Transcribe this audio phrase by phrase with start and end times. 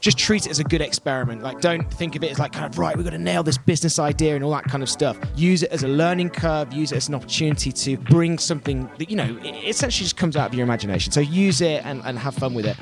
[0.00, 1.42] just treat it as a good experiment.
[1.42, 2.96] Like, don't think of it as like kind of right.
[2.96, 5.18] We've got to nail this business idea and all that kind of stuff.
[5.36, 6.72] Use it as a learning curve.
[6.72, 10.36] Use it as an opportunity to bring something that you know it essentially just comes
[10.36, 11.12] out of your imagination.
[11.12, 12.76] So use it and, and have fun with it.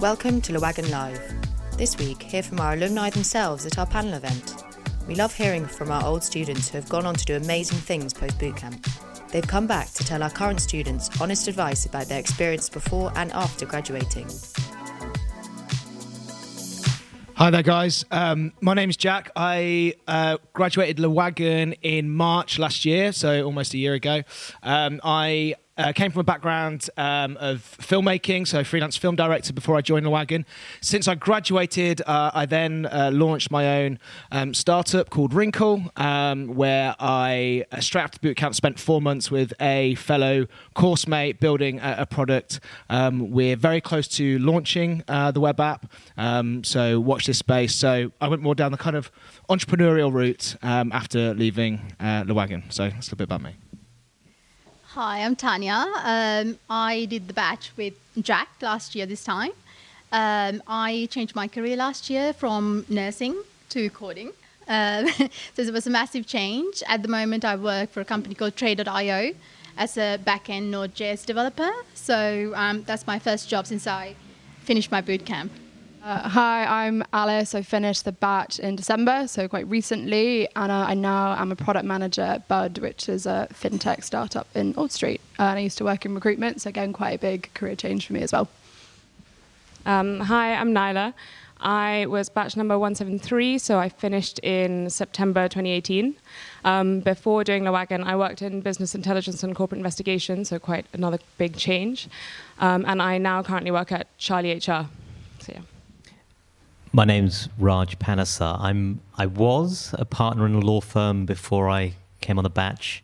[0.00, 1.20] Welcome to Le Wagon Live.
[1.78, 4.64] This week, hear from our alumni themselves at our panel event.
[5.06, 8.12] We love hearing from our old students who have gone on to do amazing things
[8.12, 8.84] post bootcamp.
[9.30, 13.32] They've come back to tell our current students honest advice about their experience before and
[13.32, 14.28] after graduating.
[17.36, 18.04] Hi there, guys.
[18.12, 19.32] Um, my name's Jack.
[19.34, 24.22] I uh, graduated Le Wagon in March last year, so almost a year ago.
[24.62, 29.76] Um, I uh, came from a background um, of filmmaking, so freelance film director before
[29.76, 30.46] I joined the wagon.
[30.80, 33.98] Since I graduated, uh, I then uh, launched my own
[34.30, 39.30] um, startup called Wrinkle, um, where I, uh, straight after boot camp, spent four months
[39.30, 42.60] with a fellow course mate building a, a product.
[42.88, 47.74] Um, we're very close to launching uh, the web app, um, so watch this space.
[47.74, 49.10] So I went more down the kind of
[49.48, 52.64] entrepreneurial route um, after leaving uh, wagon.
[52.70, 53.63] So that's a little bit about me.
[54.94, 55.86] Hi, I'm Tanya.
[56.04, 59.50] Um, I did the batch with Jack last year this time.
[60.12, 63.34] Um, I changed my career last year from nursing
[63.70, 64.30] to coding.
[64.68, 65.08] Um,
[65.54, 66.80] so it was a massive change.
[66.86, 69.32] At the moment, I work for a company called Tray.io
[69.76, 71.72] as a backend Node.js developer.
[71.94, 74.14] So um, that's my first job since I
[74.62, 75.50] finished my bootcamp.
[76.04, 77.54] Uh, hi, I'm Alice.
[77.54, 81.56] I finished the batch in December, so quite recently, and uh, I now am a
[81.56, 85.22] product manager at Bud, which is a fintech startup in Old Street.
[85.38, 88.06] Uh, and I used to work in recruitment, so again, quite a big career change
[88.06, 88.50] for me as well.
[89.86, 91.14] Um, hi, I'm Nyla.
[91.58, 96.16] I was batch number 173, so I finished in September 2018.
[96.66, 100.84] Um, before doing Le Wagon, I worked in business intelligence and corporate investigation, so quite
[100.92, 102.08] another big change.
[102.58, 104.90] Um, and I now currently work at Charlie HR.
[105.40, 105.60] So yeah.
[106.94, 108.56] My name's Raj Panasa.
[108.60, 113.02] I'm I was a partner in a law firm before I came on the batch,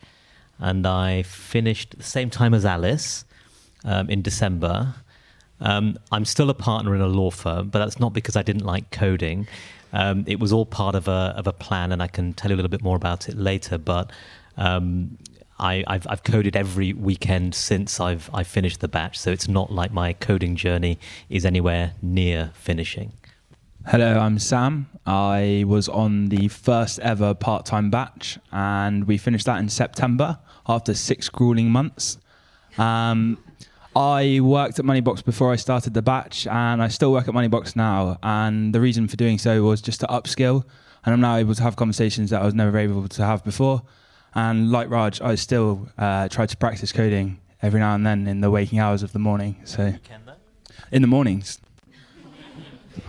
[0.61, 3.25] and I finished the same time as Alice
[3.85, 4.95] um, in December.
[5.59, 8.65] Um, I'm still a partner in a law firm, but that's not because I didn't
[8.65, 9.49] like coding.
[9.93, 12.55] Um, it was all part of a of a plan, and I can tell you
[12.55, 13.77] a little bit more about it later.
[13.77, 14.13] But
[14.57, 15.19] um,
[15.59, 19.73] I, have I've coded every weekend since I've I finished the batch, so it's not
[19.73, 23.15] like my coding journey is anywhere near finishing.
[23.87, 24.89] Hello, I'm Sam.
[25.07, 30.39] I was on the first ever part time batch, and we finished that in September
[30.69, 32.19] after six grueling months.
[32.77, 33.43] Um,
[33.97, 37.75] I worked at Moneybox before I started the batch, and I still work at Moneybox
[37.75, 38.19] now.
[38.23, 40.65] And the reason for doing so was just to upskill,
[41.05, 43.83] and I'm now able to have conversations that I was never able to have before.
[44.35, 48.43] And like Raj, I still uh, try to practice coding every now and then in
[48.43, 49.57] the waking hours of the morning.
[49.65, 49.95] So,
[50.93, 51.59] in the mornings,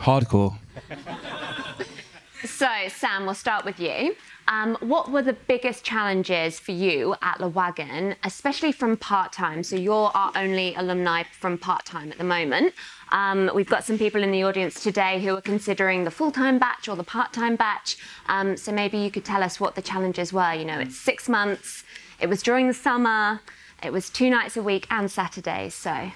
[0.02, 0.58] hardcore.
[2.44, 4.16] so, Sam, we'll start with you.
[4.48, 9.64] Um, what were the biggest challenges for you at Le Wagon, especially from part time?
[9.64, 12.74] So, you're our only alumni from part time at the moment.
[13.12, 16.58] Um, we've got some people in the audience today who are considering the full time
[16.58, 17.98] batch or the part time batch.
[18.28, 20.54] Um, so, maybe you could tell us what the challenges were.
[20.54, 21.84] You know, it's six months,
[22.20, 23.42] it was during the summer,
[23.84, 25.74] it was two nights a week and Saturdays.
[25.74, 26.12] So,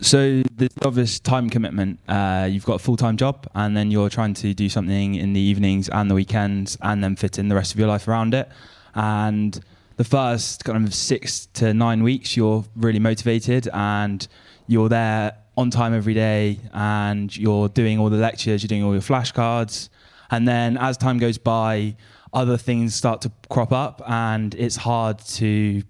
[0.00, 1.98] so the obvious time commitment.
[2.08, 5.32] Uh, you've got a full time job, and then you're trying to do something in
[5.32, 8.34] the evenings and the weekends, and then fit in the rest of your life around
[8.34, 8.48] it.
[8.94, 9.58] And
[9.96, 14.26] the first kind of six to nine weeks, you're really motivated, and
[14.66, 18.92] you're there on time every day, and you're doing all the lectures, you're doing all
[18.92, 19.88] your flashcards,
[20.30, 21.96] and then as time goes by,
[22.32, 25.82] other things start to crop up, and it's hard to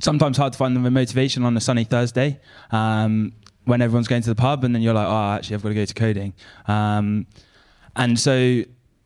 [0.00, 2.40] sometimes hard to find the motivation on a sunny Thursday
[2.70, 3.32] um,
[3.64, 5.74] when everyone's going to the pub, and then you're like, oh, actually, I've got to
[5.74, 6.34] go to coding.
[6.66, 7.26] Um,
[7.96, 8.62] and so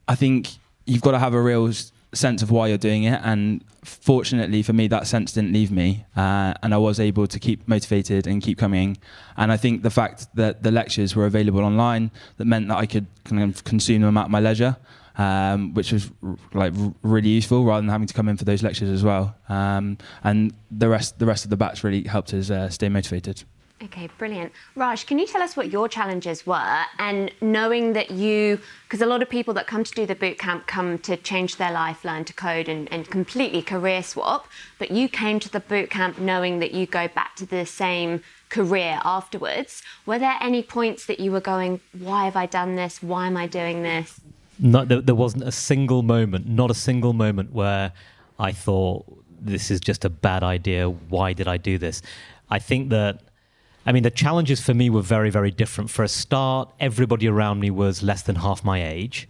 [0.07, 0.49] I think
[0.87, 1.71] you've got to have a real
[2.15, 3.21] sense of why you're doing it.
[3.23, 7.39] And fortunately for me, that sense didn't leave me, uh, and I was able to
[7.39, 8.99] keep motivated and keep coming.
[9.37, 12.87] And I think the fact that the lectures were available online that meant that I
[12.87, 14.77] could kind of consume them at my leisure
[15.19, 18.45] um, which was r- like r- really useful rather than having to come in for
[18.45, 19.37] those lectures as well.
[19.49, 23.45] Um, and the rest, the rest of the batch really helped us uh, stay motivated.
[23.81, 24.53] Okay, brilliant.
[24.75, 26.81] Raj, can you tell us what your challenges were?
[26.99, 30.67] And knowing that you, because a lot of people that come to do the bootcamp
[30.67, 34.49] come to change their life, learn to code, and, and completely career swap,
[34.81, 39.01] but you came to the bootcamp knowing that you go back to the same career
[39.05, 39.83] afterwards.
[40.07, 43.01] Were there any points that you were going, why have I done this?
[43.01, 44.21] Why am I doing this?
[44.59, 47.93] Not, there, there wasn't a single moment, not a single moment where
[48.39, 49.05] I thought
[49.41, 50.89] this is just a bad idea.
[50.91, 52.03] Why did I do this?
[52.51, 53.23] I think that
[53.89, 55.89] I mean, the challenges for me were very, very different.
[55.89, 59.27] For a start, everybody around me was less than half my age.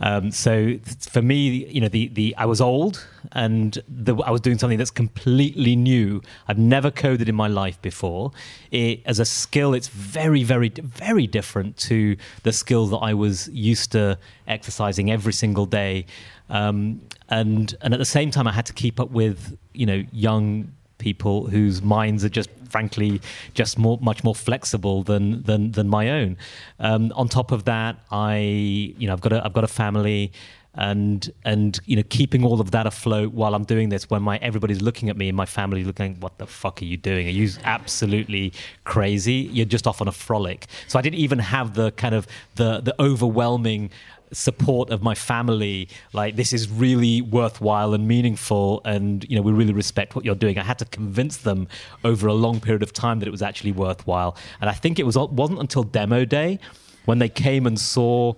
[0.00, 4.40] Um, so for me, you know, the, the I was old and the, I was
[4.40, 6.22] doing something that's completely new.
[6.48, 8.32] I've never coded in my life before.
[8.70, 13.48] It, as a skill, it's very, very, very different to the skill that I was
[13.48, 14.18] used to
[14.48, 16.06] exercising every single day.
[16.48, 20.04] Um, and and at the same time, I had to keep up with you know
[20.10, 23.20] young people whose minds are just frankly
[23.54, 26.36] just more much more flexible than than than my own.
[26.78, 30.32] Um, on top of that, I you know I've got a I've got a family
[30.74, 34.36] and and you know keeping all of that afloat while I'm doing this when my
[34.38, 37.26] everybody's looking at me and my family looking what the fuck are you doing?
[37.26, 38.52] Are you absolutely
[38.84, 39.48] crazy?
[39.52, 40.66] You're just off on a frolic.
[40.86, 43.90] So I didn't even have the kind of the the overwhelming
[44.32, 49.52] support of my family like this is really worthwhile and meaningful and you know we
[49.52, 50.58] really respect what you're doing.
[50.58, 51.68] I had to convince them
[52.04, 54.36] over a long period of time that it was actually worthwhile.
[54.60, 56.58] And i think it was wasn't until demo day
[57.06, 58.34] when they came and saw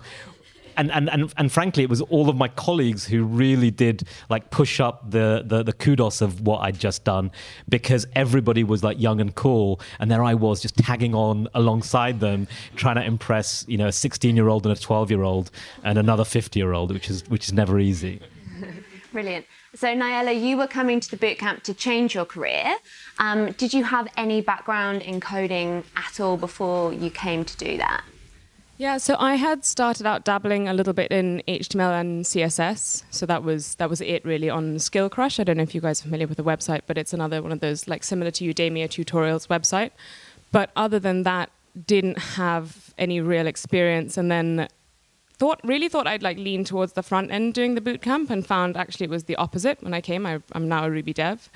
[0.77, 4.51] and, and, and, and frankly, it was all of my colleagues who really did like
[4.51, 7.31] push up the, the, the kudos of what I'd just done
[7.69, 9.81] because everybody was like young and cool.
[9.99, 12.47] And there I was just tagging on alongside them,
[12.77, 15.51] trying to impress, you know, a 16 year old and a 12 year old
[15.85, 18.21] and another 50 year old, which is, which is never easy.
[19.13, 19.47] Brilliant.
[19.75, 22.77] So, Niella, you were coming to the bootcamp to change your career.
[23.19, 27.77] Um, did you have any background in coding at all before you came to do
[27.79, 28.03] that?
[28.83, 33.05] Yeah, so I had started out dabbling a little bit in HTML and CSS.
[33.11, 35.39] So that was that was it really on Skill Crush.
[35.39, 37.53] I don't know if you guys are familiar with the website, but it's another one
[37.53, 39.93] of those like similar to Udemy tutorials website.
[40.51, 41.51] But other than that,
[41.87, 44.67] didn't have any real experience and then
[45.39, 48.77] thought really thought I'd like lean towards the front end doing the bootcamp and found
[48.77, 50.27] actually it was the opposite when I came.
[50.27, 51.49] I, I'm now a Ruby dev.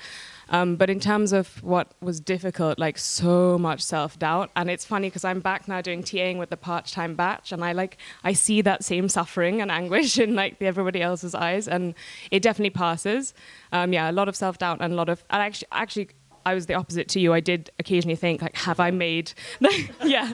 [0.49, 4.85] Um, but in terms of what was difficult, like so much self doubt, and it's
[4.85, 7.97] funny because I'm back now doing TAing with the part time batch, and I like
[8.23, 11.93] I see that same suffering and anguish in like everybody else's eyes, and
[12.31, 13.33] it definitely passes.
[13.71, 16.09] Um, yeah, a lot of self doubt and a lot of and actually actually
[16.47, 17.33] I was the opposite to you.
[17.33, 19.33] I did occasionally think, like, have I made?
[20.01, 20.31] yeah.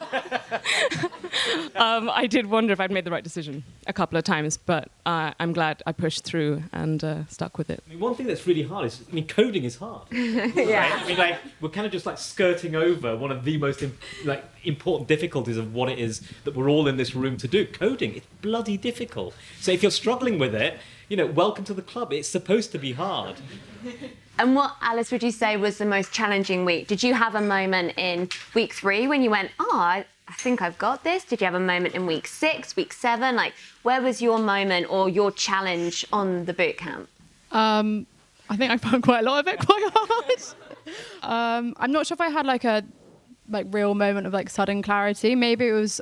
[1.76, 4.90] um, I did wonder if I'd made the right decision a couple of times, but
[5.08, 7.84] uh, I'm glad I pushed through and uh, stuck with it.
[7.88, 10.04] I mean, one thing that's really hard is, I mean, coding is hard.
[10.12, 10.82] yeah.
[10.82, 11.02] Right?
[11.02, 13.98] I mean, like, we're kind of just like skirting over one of the most Im-
[14.24, 17.66] like important difficulties of what it is that we're all in this room to do.
[17.66, 19.34] Coding, it's bloody difficult.
[19.60, 20.78] So if you're struggling with it,
[21.10, 22.14] you know, welcome to the club.
[22.14, 23.38] It's supposed to be hard.
[24.44, 26.88] And what, Alice, would you say was the most challenging week?
[26.88, 30.78] Did you have a moment in week three when you went, oh, I, think I've
[30.78, 31.24] got this?
[31.24, 33.38] Did you have a moment in week six, week seven?
[33.38, 33.54] Like,
[33.84, 37.08] where was your moment or your challenge on the boot camp?
[37.54, 38.06] Um,
[38.50, 40.42] I think I found quite a lot of it quite hard.
[41.24, 42.84] um, I'm not sure if I had like a
[43.48, 45.36] like real moment of like sudden clarity.
[45.36, 46.02] Maybe it was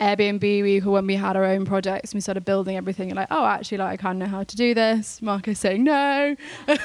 [0.00, 3.46] Airbnb we when we had our own projects we started building everything and like, oh,
[3.46, 5.22] actually, like I kind of know how to do this.
[5.22, 6.36] Marcus saying no.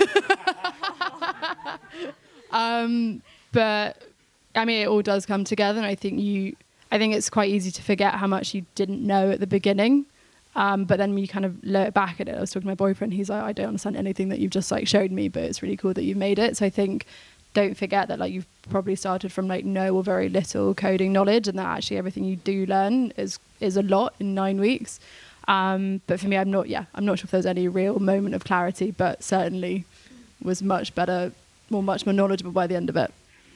[2.51, 3.21] um,
[3.51, 4.01] but
[4.55, 6.55] I mean, it all does come together, and I think you,
[6.91, 10.05] I think it's quite easy to forget how much you didn't know at the beginning.
[10.55, 12.67] Um, but then when you kind of look back at it, I was talking to
[12.67, 13.13] my boyfriend.
[13.13, 15.77] He's like, I don't understand anything that you've just like showed me, but it's really
[15.77, 16.57] cool that you've made it.
[16.57, 17.05] So I think
[17.53, 21.47] don't forget that like you've probably started from like no or very little coding knowledge
[21.47, 24.99] and that actually everything you do learn is is a lot in nine weeks.
[25.47, 28.35] Um, but for me i'm not yeah i'm not sure if there's any real moment
[28.35, 29.85] of clarity but certainly
[30.41, 31.31] was much better
[31.71, 33.11] more much more knowledgeable by the end of it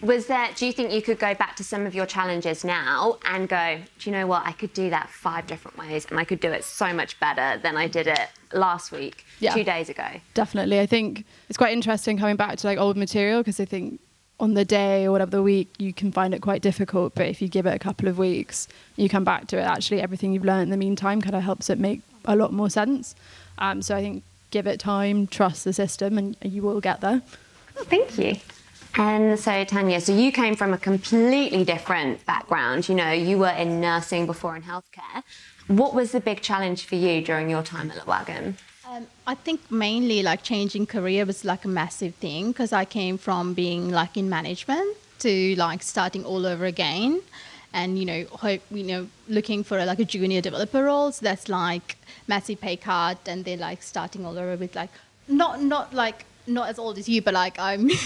[0.05, 3.17] was there do you think you could go back to some of your challenges now
[3.25, 4.45] and go do you know what?
[4.45, 7.59] I could do that five different ways and i could do it so much better
[7.61, 9.53] than i did it last week Yeah.
[9.53, 10.79] two days ago definitely.
[10.79, 13.99] I think it's quite interesting coming back to like old material because i think
[14.39, 17.41] on the day or whatever the week you can find it quite difficult but if
[17.41, 20.43] you give it a couple of weeks you come back to it actually everything you've
[20.45, 23.15] learned in the meantime kind of helps it make a lot more sense.
[23.59, 27.21] Um, so i think give it time trust the system and you will get there.
[27.77, 28.35] Oh, thank you.
[28.97, 32.87] And so, Tanya, so you came from a completely different background.
[32.87, 35.23] You know, you were in nursing before in healthcare.
[35.67, 38.57] What was the big challenge for you during your time at Wagon?
[38.89, 43.17] Um, I think mainly like changing career was like a massive thing because I came
[43.17, 47.21] from being like in management to like starting all over again,
[47.73, 51.11] and you know, hope you know, looking for like a junior developer role.
[51.11, 51.97] So that's like
[52.27, 54.91] massive pay cut, and then like starting all over with like
[55.27, 57.89] not not like not as old as you, but like I'm.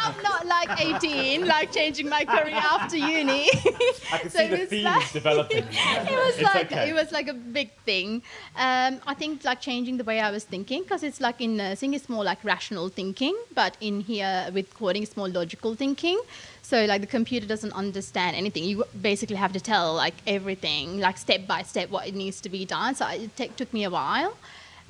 [0.00, 3.48] I'm not like 18, like changing my career after uni.
[4.12, 5.58] I can So see it the was themes like- developing.
[5.70, 6.88] it was It's like okay.
[6.90, 8.22] it was like a big thing.
[8.56, 11.94] Um, I think like changing the way I was thinking because it's like in nursing
[11.94, 16.20] it's more like rational thinking, but in here with coding it's more logical thinking.
[16.68, 18.62] So like the computer doesn't understand anything.
[18.64, 22.50] You basically have to tell like everything, like step by step, what it needs to
[22.50, 22.94] be done.
[22.94, 24.36] So it take, took me a while.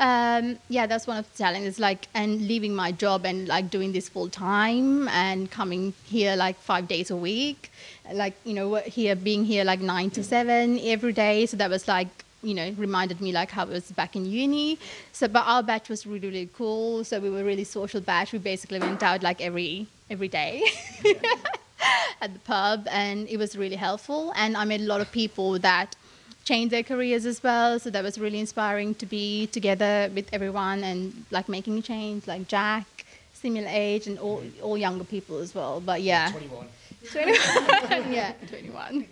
[0.00, 1.78] Um, yeah, that's one of the challenges.
[1.78, 6.56] Like, and leaving my job and like doing this full time and coming here like
[6.56, 7.70] five days a week,
[8.12, 11.46] like you know here being here like nine to seven every day.
[11.46, 12.08] So that was like
[12.42, 14.80] you know reminded me like how it was back in uni.
[15.12, 17.04] So, but our batch was really really cool.
[17.04, 18.32] So we were really social batch.
[18.32, 20.64] We basically went out like every every day.
[22.20, 25.58] at the pub and it was really helpful and i met a lot of people
[25.58, 25.96] that
[26.44, 30.82] changed their careers as well so that was really inspiring to be together with everyone
[30.82, 35.54] and like making a change like jack similar age and all, all younger people as
[35.54, 36.66] well but yeah 21.
[37.12, 39.06] 21 yeah 21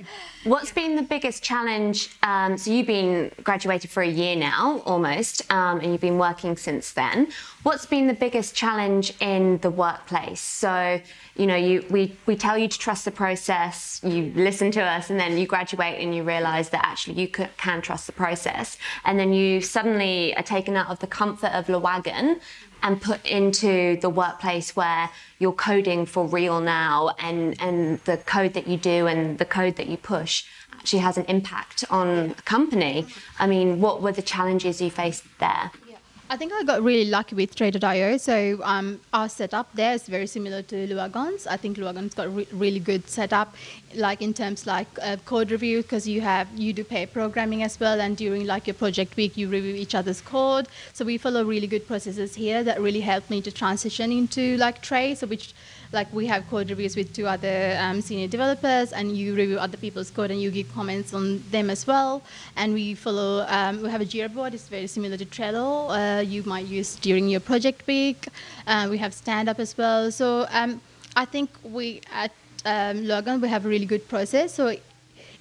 [0.45, 2.17] What's been the biggest challenge?
[2.23, 6.57] Um, so you've been graduated for a year now, almost, um, and you've been working
[6.57, 7.29] since then.
[7.65, 10.41] What's been the biggest challenge in the workplace?
[10.41, 11.01] So
[11.37, 15.11] you know, you we we tell you to trust the process, you listen to us,
[15.11, 18.79] and then you graduate and you realise that actually you c- can trust the process,
[19.05, 22.41] and then you suddenly are taken out of the comfort of the wagon
[22.83, 28.53] and put into the workplace where you're coding for real now and, and the code
[28.55, 30.45] that you do and the code that you push
[30.79, 33.07] actually has an impact on a company.
[33.39, 35.71] I mean, what were the challenges you faced there?
[36.29, 38.17] I think I got really lucky with Tray.io.
[38.17, 41.47] So um, our setup there is very similar to Le Wagon's.
[41.47, 43.55] I think Le Wagon's got re- really good setup,
[43.95, 47.79] like in terms like uh, code review, because you have you do pair programming as
[47.79, 50.67] well, and during like your project week you review each other's code.
[50.95, 54.83] So we follow really good processes here that really helped me to transition into like
[54.83, 55.15] Tray.
[55.15, 55.55] So which
[55.93, 59.77] like we have code reviews with two other um, senior developers and you review other
[59.77, 62.23] people's code and you give comments on them as well.
[62.57, 64.55] And we follow um, we have a jira board.
[64.55, 65.69] It's very similar to trello.
[65.91, 68.29] Uh, you might use during your project week.
[68.67, 70.11] Uh, we have stand up as well.
[70.11, 70.81] So um,
[71.19, 72.33] i think we at
[72.67, 74.53] um, Le Wagon we have a really good process.
[74.55, 74.75] So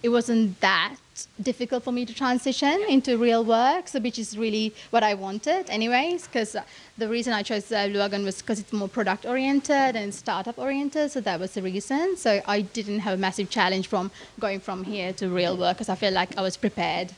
[0.03, 0.95] it wasn't that
[1.41, 5.69] difficult for me to transition into real work, so which is really what I wanted,
[5.69, 6.27] anyways.
[6.27, 6.55] Because
[6.97, 10.57] the reason I chose uh, Le Wagon was because it's more product oriented and startup
[10.57, 12.17] oriented, so that was the reason.
[12.17, 15.89] So I didn't have a massive challenge from going from here to real work because
[15.89, 17.13] I felt like I was prepared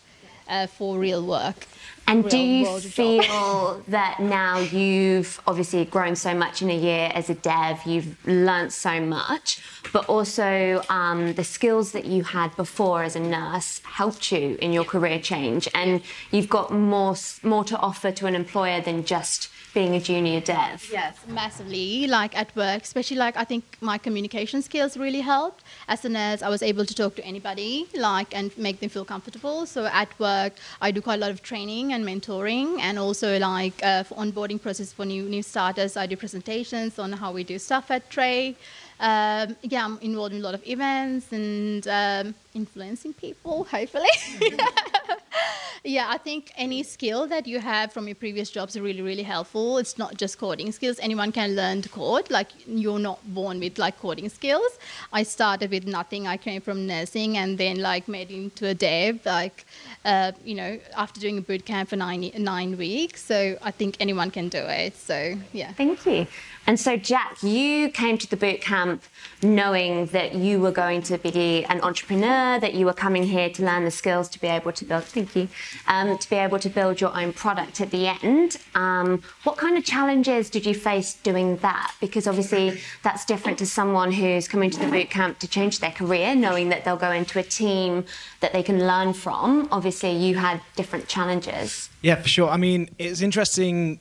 [0.49, 1.67] uh, for real work.
[2.07, 7.29] And do you feel that now you've obviously grown so much in a year as
[7.29, 9.61] a dev, you've learnt so much,
[9.91, 14.71] but also um, the skills that you had before as a nurse helped you in
[14.71, 19.49] your career change, and you've got more more to offer to an employer than just
[19.73, 20.89] being a junior dev.
[20.91, 22.07] Yes, massively.
[22.07, 25.63] Like at work, especially like I think my communication skills really helped.
[25.87, 29.05] As a nurse, I was able to talk to anybody, like and make them feel
[29.05, 29.65] comfortable.
[29.65, 33.83] So at work, I do quite a lot of training and mentoring, and also like
[33.83, 37.89] uh, onboarding process for new new starters, I do presentations on how we do stuff
[37.91, 38.55] at Tray.
[38.99, 44.15] Um, yeah, I'm involved in a lot of events and um, influencing people, hopefully.
[45.83, 49.23] yeah, I think any skill that you have from your previous jobs are really, really
[49.23, 49.77] helpful.
[49.77, 50.99] It's not just coding skills.
[50.99, 52.29] Anyone can learn to code.
[52.29, 54.77] Like you're not born with like coding skills.
[55.13, 56.27] I started with nothing.
[56.27, 59.25] I came from nursing and then like made into a dev.
[59.25, 59.65] Like,
[60.05, 63.23] uh, you know, after doing a boot camp for nine nine weeks.
[63.23, 64.95] So I think anyone can do it.
[64.95, 65.71] So yeah.
[65.73, 66.27] Thank you.
[66.67, 69.01] And so, Jack, you came to the boot camp
[69.41, 73.63] knowing that you were going to be an entrepreneur, that you were coming here to
[73.63, 75.05] learn the skills to be able to build.
[75.05, 75.47] Thank you.
[75.87, 78.57] Um, to be able to build your own product at the end.
[78.75, 81.95] Um, what kind of challenges did you face doing that?
[82.01, 85.91] Because obviously, that's different to someone who's coming to the boot camp to change their
[85.91, 88.03] career, knowing that they'll go into a team
[88.41, 89.69] that they can learn from.
[89.71, 91.89] Obviously, you had different challenges.
[92.01, 92.49] Yeah, for sure.
[92.49, 93.99] I mean, it's interesting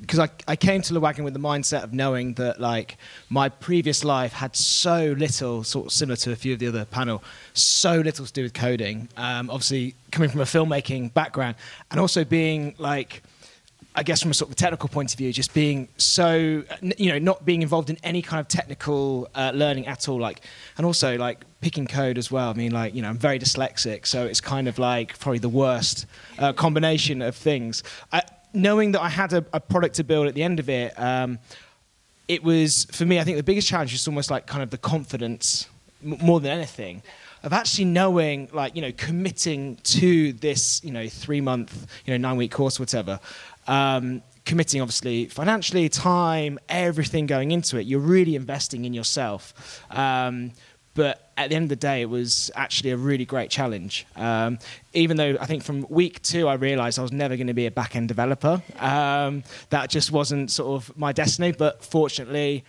[0.00, 2.96] because I, I came to Le Wagon with the mindset of knowing that like
[3.28, 6.84] my previous life had so little, sort of similar to a few of the other
[6.84, 7.22] panel,
[7.54, 9.08] so little to do with coding.
[9.16, 11.56] Um, obviously, coming from a filmmaking background,
[11.90, 13.22] and also being like.
[13.94, 16.62] I guess from a sort of technical point of view, just being so,
[16.96, 20.40] you know, not being involved in any kind of technical uh, learning at all, like,
[20.78, 22.48] and also like picking code as well.
[22.48, 25.50] I mean, like, you know, I'm very dyslexic, so it's kind of like probably the
[25.50, 26.06] worst
[26.38, 27.82] uh, combination of things.
[28.10, 28.22] I,
[28.52, 31.38] knowing that I had a, a product to build at the end of it, um,
[32.28, 33.18] it was for me.
[33.18, 35.68] I think the biggest challenge is almost like kind of the confidence
[36.04, 37.02] m- more than anything
[37.42, 42.28] of actually knowing, like, you know, committing to this, you know, three month, you know,
[42.28, 43.18] nine week course, whatever.
[43.66, 47.86] Um, committing obviously financially, time, everything going into it.
[47.86, 49.82] You're really investing in yourself.
[49.90, 50.52] Um,
[50.94, 54.06] but at the end of the day, it was actually a really great challenge.
[54.16, 54.58] Um,
[54.92, 57.66] even though I think from week two, I realized I was never going to be
[57.66, 58.62] a back end developer.
[58.78, 61.52] Um, that just wasn't sort of my destiny.
[61.52, 62.64] But fortunately,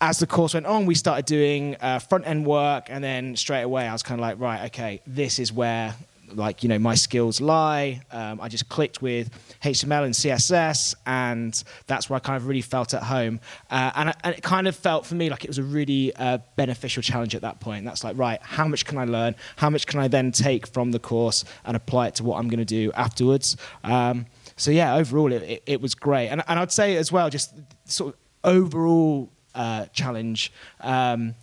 [0.00, 3.62] as the course went on, we started doing uh, front end work, and then straight
[3.62, 5.94] away, I was kind of like, right, okay, this is where
[6.34, 8.00] like you know my skills lie.
[8.10, 9.30] Um, I just clicked with
[9.62, 13.40] HTML and CSS, and that's where I kind of really felt at home.
[13.70, 16.38] Uh, and, and, it kind of felt for me like it was a really uh,
[16.56, 17.84] beneficial challenge at that point.
[17.84, 19.34] That's like right, how much can I learn?
[19.56, 22.48] How much can I then take from the course and apply it to what I'm
[22.48, 23.56] going to do afterwards?
[23.84, 27.30] Um, so yeah, overall it, it, it, was great, and, and I'd say as well,
[27.30, 27.54] just
[27.84, 30.52] sort of overall uh, challenge.
[30.80, 31.34] Um,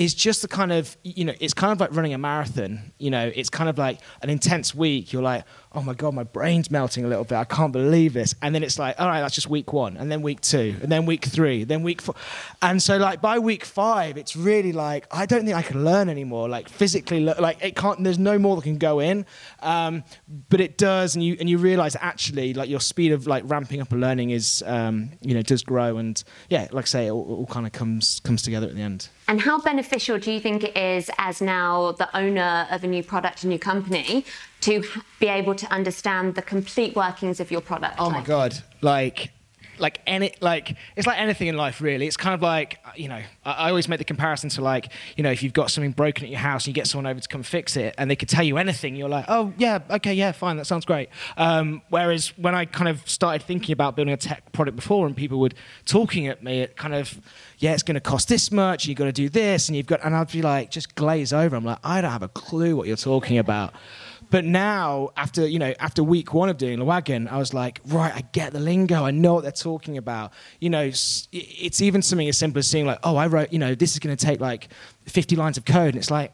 [0.00, 3.10] is just the kind of you know it's kind of like running a marathon you
[3.10, 5.12] know it's kind of like an intense week.
[5.12, 7.36] You're like oh my god my brain's melting a little bit.
[7.36, 8.34] I can't believe this.
[8.42, 10.90] And then it's like all right that's just week one and then week two and
[10.90, 12.14] then week three then week four.
[12.62, 16.08] And so like by week five it's really like i don't think i can learn
[16.08, 19.26] anymore like physically like it can't there's no more that can go in.
[19.60, 20.04] Um,
[20.48, 23.80] but it does and you and you realize actually like your speed of like ramping
[23.80, 27.10] up and learning is um, you know does grow and yeah like i say it
[27.10, 29.08] all, all kind of comes comes together at the end.
[29.28, 33.02] And how beneficial do you think it is as now the owner of a new
[33.02, 34.24] product, a new company,
[34.60, 34.84] to
[35.18, 37.96] be able to understand the complete workings of your product?
[37.98, 38.58] Oh my God.
[38.80, 39.30] Like,
[39.80, 43.20] like any like it's like anything in life really it's kind of like you know
[43.44, 46.24] I, I, always make the comparison to like you know if you've got something broken
[46.24, 48.28] at your house and you get someone over to come fix it and they could
[48.28, 52.36] tell you anything you're like oh yeah okay yeah fine that sounds great um, whereas
[52.36, 55.54] when i kind of started thinking about building a tech product before and people would
[55.86, 57.18] talking at me it kind of
[57.58, 60.04] yeah it's going to cost this much you've got to do this and you've got
[60.04, 62.86] and i'd be like just glaze over i'm like i don't have a clue what
[62.86, 63.72] you're talking about
[64.30, 67.80] but now, after you know, after week one of doing the wagon, I was like,
[67.86, 69.04] right, I get the lingo.
[69.04, 70.32] I know what they're talking about.
[70.60, 73.74] You know, it's even something as simple as seeing like, oh, I wrote, you know,
[73.74, 74.68] this is going to take like
[75.06, 76.32] 50 lines of code, and it's like,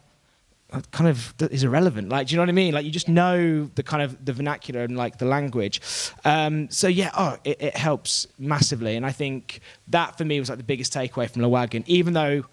[0.91, 2.09] kind of is irrelevant.
[2.09, 2.73] Like, do you know what I mean?
[2.73, 5.81] Like, you just know the kind of the vernacular and like the language.
[6.25, 10.49] Um, so yeah, oh, it, it, helps massively, and I think that for me was
[10.49, 11.83] like the biggest takeaway from the wagon.
[11.87, 12.43] Even though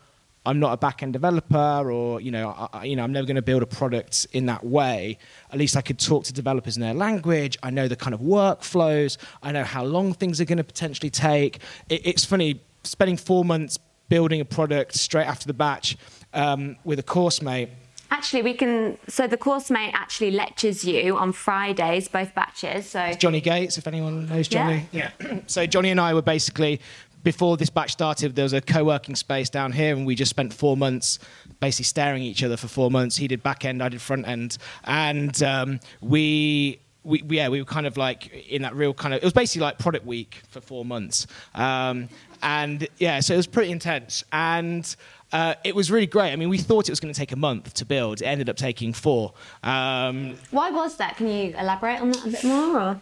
[0.47, 3.43] I'm not a back-end developer, or you know, I, you know, I'm never going to
[3.43, 5.18] build a product in that way.
[5.51, 7.57] At least I could talk to developers in their language.
[7.62, 9.16] I know the kind of workflows.
[9.42, 11.61] I know how long things are going to potentially take.
[11.88, 15.97] It, it's funny spending four months building a product straight after the batch
[16.35, 17.71] um, with a course mate.
[18.11, 18.97] Actually, we can.
[19.09, 22.87] So the course mate actually lectures you on Fridays, both batches.
[22.90, 24.88] So Johnny Gates, if anyone knows Johnny.
[24.92, 25.11] Yeah.
[25.21, 25.40] yeah.
[25.47, 26.81] so Johnny and I were basically
[27.25, 30.53] before this batch started, there was a co-working space down here, and we just spent
[30.53, 31.19] four months
[31.59, 33.17] basically staring at each other for four months.
[33.17, 37.67] He did back end, I did front end, and um, we we, yeah, we were
[37.67, 39.19] kind of like in that real kind of.
[39.19, 42.09] It was basically like product week for four months, um,
[42.43, 44.95] and yeah, so it was pretty intense, and
[45.33, 46.33] uh, it was really great.
[46.33, 48.21] I mean, we thought it was going to take a month to build.
[48.21, 49.33] It ended up taking four.
[49.63, 51.17] Um, Why was that?
[51.17, 52.81] Can you elaborate on that a bit more?
[52.81, 53.01] Or?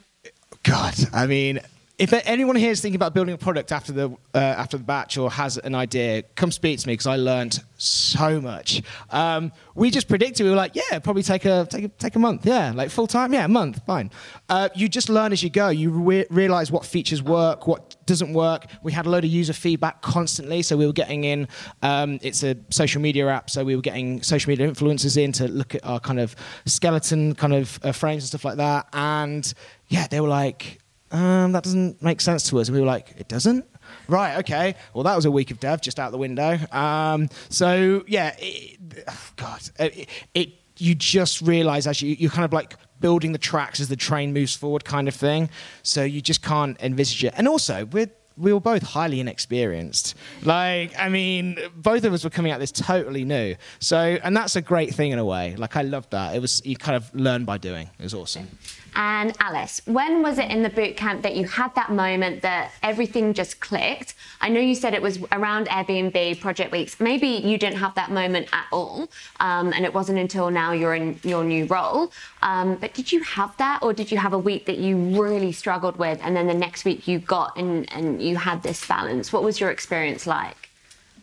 [0.63, 1.61] God, I mean,
[1.99, 5.19] if anyone here is thinking about building a product after the uh, after the batch
[5.19, 8.83] or has an idea, come speak to me because I learned so much.
[9.11, 12.19] Um, we just predicted we were like, yeah, probably take a take a, take a
[12.19, 14.11] month, yeah, like full time, yeah, a month, fine.
[14.49, 15.69] Uh, you just learn as you go.
[15.69, 18.67] You re- realize what features work, what doesn't work.
[18.83, 21.47] We had a load of user feedback constantly, so we were getting in.
[21.83, 25.47] Um, it's a social media app, so we were getting social media influencers in to
[25.47, 29.53] look at our kind of skeleton kind of uh, frames and stuff like that, and
[29.89, 30.79] yeah, they were like
[31.13, 32.69] um, that doesn't make sense to us.
[32.69, 33.67] And we were like, it doesn't?
[34.09, 34.75] Right, okay.
[34.95, 36.59] Well, that was a week of dev just out the window.
[36.73, 38.79] Um, so, yeah, it,
[39.37, 43.81] God, it, it, you just realize as you, you're kind of like building the tracks
[43.81, 45.51] as the train moves forward kind of thing.
[45.83, 47.35] So you just can't envisage it.
[47.37, 50.15] And also, we're we were both highly inexperienced.
[50.43, 53.57] Like, I mean, both of us were coming at this totally new.
[53.79, 55.55] So, and that's a great thing in a way.
[55.57, 56.35] Like, I loved that.
[56.35, 57.91] It was, you kind of learn by doing.
[57.99, 58.49] It was awesome.
[58.95, 62.73] And Alice, when was it in the boot camp that you had that moment that
[62.83, 64.15] everything just clicked?
[64.41, 67.01] I know you said it was around Airbnb project weeks.
[67.01, 69.09] Maybe you didn't have that moment at all,
[69.41, 72.13] um, and it wasn't until now you're in your new role.
[72.43, 75.53] Um, but did you have that, or did you have a week that you really
[75.53, 79.33] struggled with, and then the next week you got and, and you had this balance?
[79.33, 80.69] What was your experience like?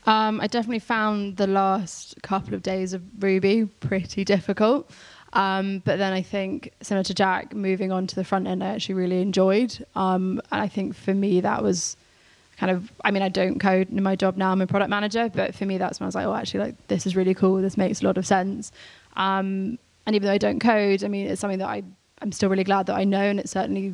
[0.06, 4.90] Um, I definitely found the last couple of days of Ruby pretty difficult.
[5.34, 8.68] Um, but then I think, similar to Jack, moving on to the front end, I
[8.68, 9.86] actually really enjoyed.
[9.96, 11.98] Um, and I think for me, that was
[12.58, 15.30] kind of, I mean, I don't code in my job now, I'm a product manager,
[15.30, 17.62] but for me, that's when I was like, oh, actually, like, this is really cool.
[17.62, 18.72] This makes a lot of sense.
[19.16, 21.84] Um, and even though I don't code, I mean, it's something that I,
[22.22, 23.94] I'm still really glad that I know, and it certainly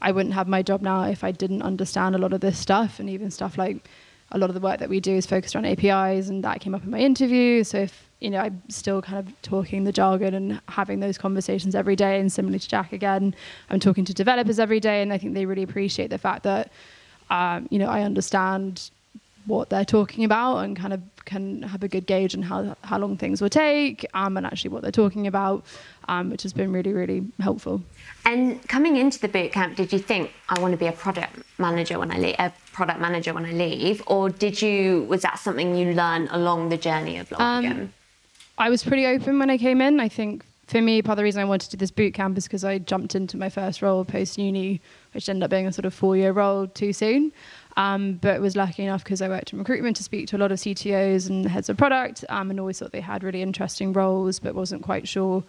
[0.00, 3.00] I wouldn't have my job now if I didn't understand a lot of this stuff,
[3.00, 3.88] and even stuff like
[4.32, 6.74] a lot of the work that we do is focused around APIs, and that came
[6.74, 7.64] up in my interview.
[7.64, 11.74] So if you know, I'm still kind of talking the jargon and having those conversations
[11.74, 12.18] every day.
[12.18, 13.34] And similarly to Jack again,
[13.68, 16.72] I'm talking to developers every day, and I think they really appreciate the fact that
[17.30, 18.90] um, you know I understand
[19.46, 22.98] what they're talking about and kind of can have a good gauge on how how
[22.98, 25.64] long things will take um, and actually what they're talking about,
[26.08, 27.82] um, which has been really really helpful.
[28.24, 31.98] And coming into the bootcamp, did you think I want to be a product manager
[31.98, 35.94] when I leave, product manager when I leave, or did you was that something you
[35.94, 37.72] learned along the journey of Le Wagon?
[37.72, 37.92] Um,
[38.58, 39.98] I was pretty open when I came in.
[39.98, 42.44] I think for me, part of the reason I wanted to do this bootcamp is
[42.44, 45.86] because I jumped into my first role post uni, which ended up being a sort
[45.86, 47.32] of four year role too soon.
[47.78, 50.52] Um, but was lucky enough because I worked in recruitment to speak to a lot
[50.52, 54.38] of CTOs and heads of product, um, and always thought they had really interesting roles,
[54.38, 55.42] but wasn't quite sure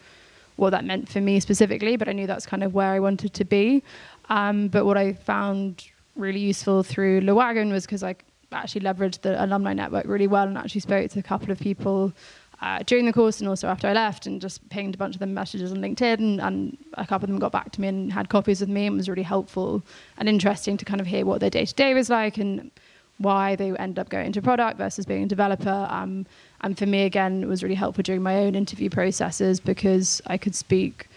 [0.55, 1.97] what that meant for me specifically.
[1.97, 3.83] But I knew that's kind of where I wanted to be.
[4.29, 5.85] Um, but what I found
[6.17, 8.15] really useful through Le Wagon was because I
[8.51, 12.13] actually leveraged the alumni network really well and actually spoke to a couple of people
[12.61, 15.19] uh, during the course and also after I left and just pinged a bunch of
[15.19, 18.11] them messages on LinkedIn and, and, a couple of them got back to me and
[18.11, 19.83] had copies with me and was really helpful
[20.17, 22.71] and interesting to kind of hear what their day to day was like and
[23.19, 25.87] why they end up going into product versus being a developer.
[25.89, 26.25] Um,
[26.61, 30.37] and for me, again, it was really helpful during my own interview processes because I
[30.37, 31.07] could speak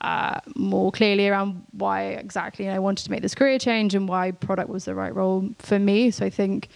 [0.00, 4.30] uh, more clearly around why exactly I wanted to make this career change and why
[4.30, 6.10] product was the right role for me.
[6.10, 6.68] So I think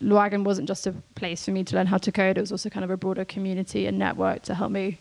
[0.00, 2.52] Le Wagon wasn't just a place for me to learn how to code, it was
[2.52, 4.98] also kind of a broader community and network to help me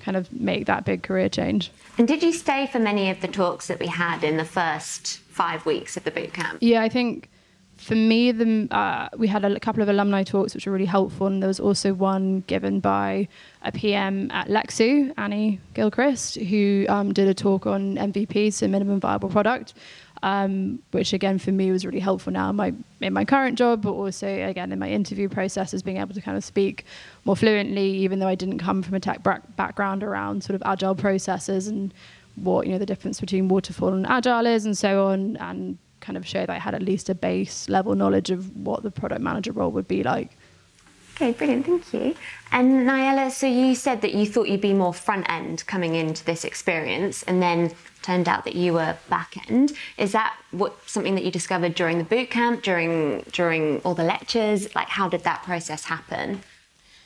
[0.00, 1.70] kind of make that big career change.
[1.98, 5.18] And did you stay for many of the talks that we had in the first
[5.18, 6.58] five weeks of the bootcamp?
[6.60, 7.28] Yeah, I think
[7.78, 11.26] for me, the, uh, we had a couple of alumni talks which were really helpful,
[11.26, 13.28] and there was also one given by
[13.62, 19.00] a PM at Lexoo, Annie Gilchrist, who um, did a talk on MVP, so minimum
[19.00, 19.74] viable product,
[20.22, 22.32] um, which again for me was really helpful.
[22.32, 25.82] Now in my in my current job, but also again in my interview process processes,
[25.82, 26.84] being able to kind of speak
[27.24, 29.22] more fluently, even though I didn't come from a tech
[29.56, 31.94] background around sort of agile processes and
[32.36, 36.16] what you know the difference between waterfall and agile is, and so on, and kind
[36.16, 39.20] of show that I had at least a base level knowledge of what the product
[39.20, 40.36] manager role would be like.
[41.16, 42.14] Okay, brilliant, thank you.
[42.52, 46.24] And Niella, so you said that you thought you'd be more front end coming into
[46.24, 49.72] this experience, and then turned out that you were back end.
[49.96, 54.04] Is that what something that you discovered during the boot camp, during during all the
[54.04, 54.72] lectures?
[54.76, 56.42] Like, how did that process happen?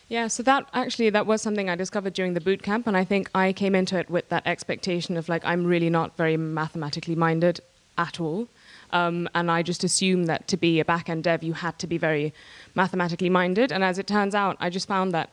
[0.08, 3.04] Yeah, so that actually that was something I discovered during the boot camp, and I
[3.04, 7.14] think I came into it with that expectation of like I'm really not very mathematically
[7.14, 7.60] minded
[7.96, 8.48] at all.
[8.92, 11.86] Um, and I just assumed that to be a back end dev, you had to
[11.86, 12.32] be very
[12.74, 13.72] mathematically minded.
[13.72, 15.30] And as it turns out, I just found that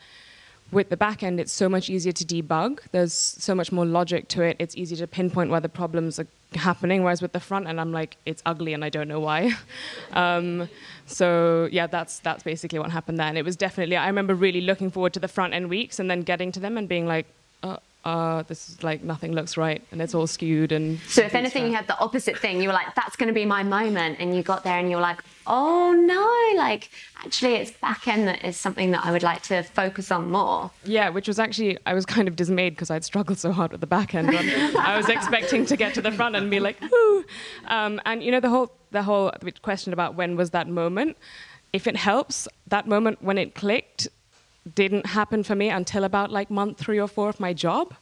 [0.72, 2.80] with the back end, it's so much easier to debug.
[2.92, 4.56] There's so much more logic to it.
[4.60, 7.04] It's easy to pinpoint where the problems are happening.
[7.04, 9.54] Whereas with the front end, I'm like, it's ugly and I don't know why.
[10.14, 10.70] um,
[11.06, 13.28] so yeah, that's that's basically what happened there.
[13.28, 13.98] And it was definitely.
[13.98, 16.78] I remember really looking forward to the front end weeks and then getting to them
[16.78, 17.26] and being like,
[17.64, 21.36] uh, uh, this is like nothing looks right and it's all skewed and so if
[21.36, 22.62] anything you had the opposite thing.
[22.62, 24.96] You were like that's going to be my moment and you got there and you
[24.96, 26.90] were like oh no like
[27.26, 30.72] actually it's back end that is something that i would like to focus on more.
[30.86, 33.82] Yeah which was actually i was kind of dismayed because i'd struggled so hard with
[33.82, 34.30] the back end.
[34.30, 37.26] I was expecting to get to the front and be like ooh
[37.68, 39.32] um, and you know the whole the whole
[39.62, 41.18] question about when was that moment
[41.74, 44.08] if it helps that moment when it clicked
[44.76, 47.94] didn't happen for me until about like month three or four of my job.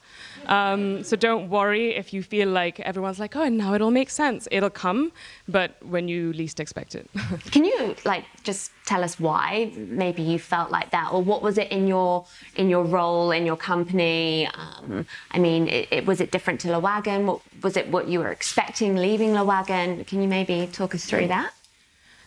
[0.48, 4.48] Um, so don't worry if you feel like everyone's like, oh, now it'll make sense.
[4.52, 5.12] It'll come,
[5.48, 7.10] but when you least expect it.
[7.52, 11.58] Can you like just tell us why maybe you felt like that, or what was
[11.58, 14.48] it in your in your role in your company?
[14.48, 17.28] Um, I mean, it, it, was it different to Le Wagon?
[17.28, 20.04] What, was it what you were expecting leaving Le Wagon?
[20.06, 21.52] Can you maybe talk us through that?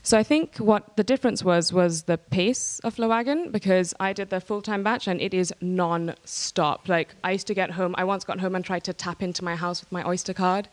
[0.02, 4.14] So I think what the difference was was the pace of Le Wagon because I
[4.14, 6.88] did the full time batch and it is non stop.
[6.88, 9.44] Like I used to get home, I once got home and tried to tap into
[9.44, 10.68] my house with my Oyster card.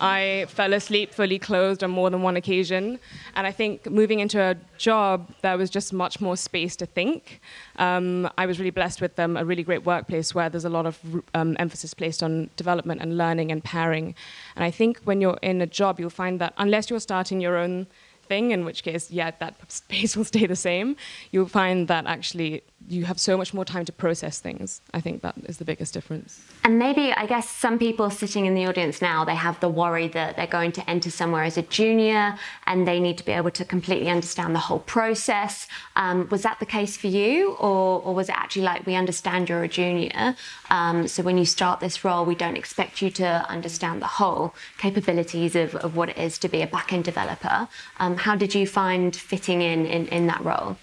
[0.00, 3.00] I fell asleep fully clothed on more than one occasion.
[3.34, 7.40] And I think moving into a job, there was just much more space to think.
[7.76, 10.86] Um, I was really blessed with them, a really great workplace where there's a lot
[10.86, 11.00] of
[11.34, 14.14] um, emphasis placed on development and learning and pairing.
[14.54, 17.56] And I think when you're in a job, you'll find that unless you're starting your
[17.56, 17.88] own
[18.28, 20.96] thing, in which case, yeah, that space will stay the same.
[21.30, 24.80] You'll find that actually you have so much more time to process things.
[24.94, 26.40] I think that is the biggest difference.
[26.64, 30.08] And maybe, I guess, some people sitting in the audience now, they have the worry
[30.08, 33.50] that they're going to enter somewhere as a junior and they need to be able
[33.50, 35.66] to completely understand the whole process.
[35.96, 37.52] Um, was that the case for you?
[37.54, 40.34] Or, or, was it actually like, we understand you're a junior,
[40.70, 44.54] um, so when you start this role, we don't expect you to understand the whole
[44.78, 47.68] capabilities of, of what it is to be a back end developer?
[47.98, 50.76] Um, how did you find fitting in, in, in that role?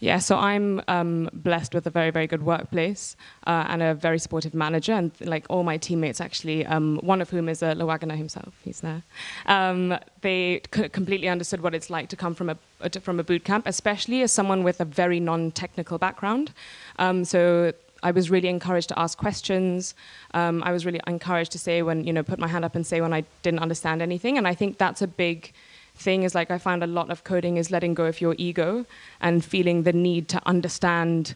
[0.00, 4.20] Yeah, so I'm um, blessed with a very, very good workplace uh, and a very
[4.20, 8.16] supportive manager, and like all my teammates, actually, um, one of whom is a Lewagoner
[8.16, 8.54] himself.
[8.62, 9.02] He's there.
[9.46, 13.24] Um, they c- completely understood what it's like to come from a, a from a
[13.24, 16.52] boot camp, especially as someone with a very non-technical background.
[17.00, 17.72] Um, so
[18.04, 19.96] I was really encouraged to ask questions.
[20.32, 22.86] Um, I was really encouraged to say when you know put my hand up and
[22.86, 25.52] say when I didn't understand anything, and I think that's a big
[25.98, 28.86] thing is like I find a lot of coding is letting go of your ego
[29.20, 31.34] and feeling the need to understand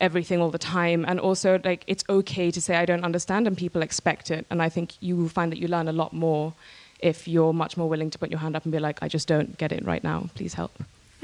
[0.00, 3.56] everything all the time and also like it's okay to say I don't understand and
[3.56, 6.54] people expect it and I think you will find that you learn a lot more
[7.00, 9.28] if you're much more willing to put your hand up and be like I just
[9.28, 10.72] don't get it right now please help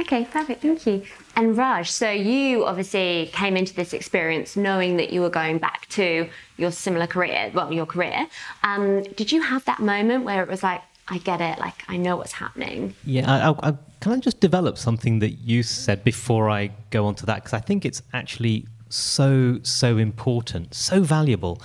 [0.00, 0.62] Okay, perfect.
[0.62, 1.03] Thank you.
[1.37, 5.87] And Raj, so you obviously came into this experience knowing that you were going back
[5.90, 6.26] to
[6.57, 8.26] your similar career, well, your career.
[8.62, 11.59] Um, did you have that moment where it was like, I get it.
[11.59, 12.94] Like I know what's happening.
[13.05, 17.16] Yeah, I, I, can I just develop something that you said before I go on
[17.16, 21.61] to that because I think it's actually so so important, so valuable,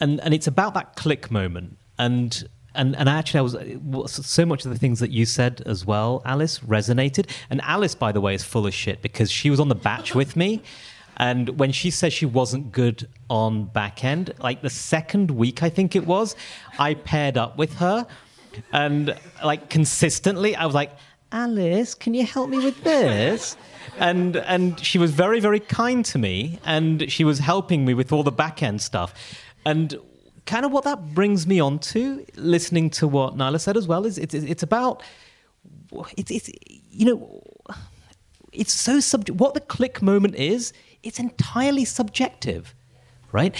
[0.00, 1.78] and and it's about that click moment.
[1.98, 5.86] And and and actually, I was so much of the things that you said as
[5.86, 7.30] well, Alice, resonated.
[7.48, 10.16] And Alice, by the way, is full of shit because she was on the batch
[10.16, 10.62] with me.
[11.20, 15.68] And when she said she wasn't good on back end, like the second week, I
[15.68, 16.36] think it was,
[16.78, 18.06] I paired up with her
[18.72, 20.92] and like consistently, I was like,
[21.32, 23.56] Alice, can you help me with this?
[23.98, 28.12] And and she was very very kind to me, and she was helping me with
[28.12, 29.12] all the back end stuff,
[29.64, 29.98] and
[30.46, 34.06] kind of what that brings me on to listening to what Nyla said as well
[34.06, 35.02] is it's it's about
[36.16, 36.50] it's it's
[36.90, 37.42] you know
[38.52, 42.74] it's so subject what the click moment is it's entirely subjective
[43.32, 43.54] right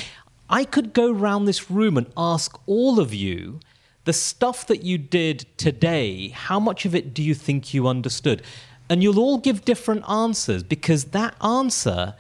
[0.49, 3.61] i could go round this room and ask all of you
[4.09, 8.42] the stuff that you did today, how much of it do you think you understood?
[8.88, 12.14] And you'll all give different answers because that answer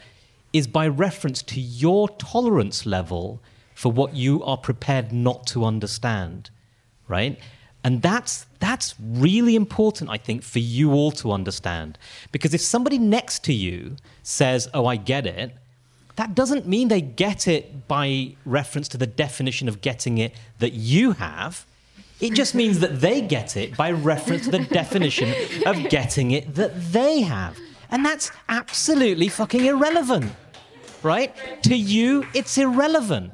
[0.52, 3.40] is by reference to your tolerance level
[3.74, 6.50] for what you are prepared not to understand,
[7.06, 7.40] right?
[7.82, 11.96] And that's that's really important, I think, for you all to understand.
[12.32, 15.56] Because if somebody next to you says, "Oh, I get it,"
[16.16, 20.74] that doesn't mean they get it by reference to the definition of getting it that
[20.74, 21.64] you have.
[22.20, 25.32] It just means that they get it by reference to the definition
[25.66, 27.56] of getting it that they have.
[27.90, 30.32] And that's absolutely fucking irrelevant,
[31.02, 31.34] right?
[31.62, 33.32] To you, it's irrelevant.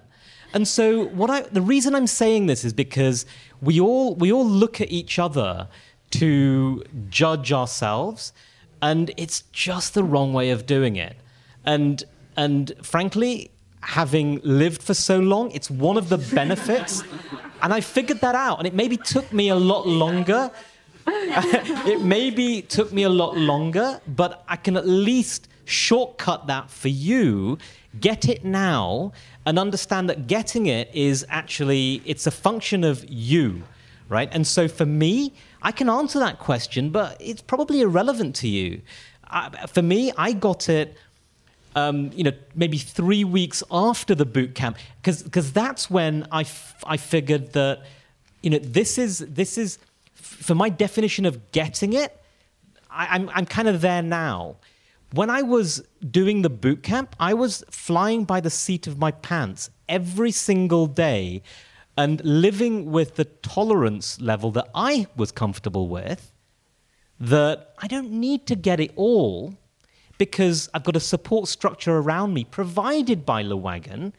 [0.53, 3.27] And so what I the reason I'm saying this is because
[3.61, 5.69] we all we all look at each other
[6.13, 8.33] to judge ourselves
[8.81, 11.17] and it's just the wrong way of doing it.
[11.65, 12.05] And
[12.37, 13.51] and frankly,
[13.85, 17.03] having lived for so long, it's one of the benefits
[17.65, 18.59] and I figured that out.
[18.59, 20.51] And it maybe took me a lot longer.
[21.07, 26.89] it maybe took me a lot longer, but I can at least shortcut that for
[26.89, 27.57] you.
[28.01, 29.13] Get it now
[29.47, 33.63] and understand that getting it is actually it's a function of you,
[34.11, 34.29] right?
[34.33, 38.83] And so for me, I can answer that question, but it's probably irrelevant to you.
[39.27, 40.99] I, for me, I got it
[41.75, 46.83] um, you know, maybe three weeks after the boot camp, because that's when I, f-
[46.87, 47.83] I figured that,
[48.43, 49.79] you know, this is this is
[50.13, 52.21] for my definition of getting it.
[52.91, 54.57] I, I'm I'm kind of there now.
[55.13, 59.13] When I was doing the boot camp, I was flying by the seat of my
[59.13, 61.43] pants every single day
[61.97, 66.33] and living with the tolerance level that I was comfortable with,
[67.21, 69.55] that I don't need to get it all
[70.19, 74.13] because I've got a support structure around me provided by Le Wagon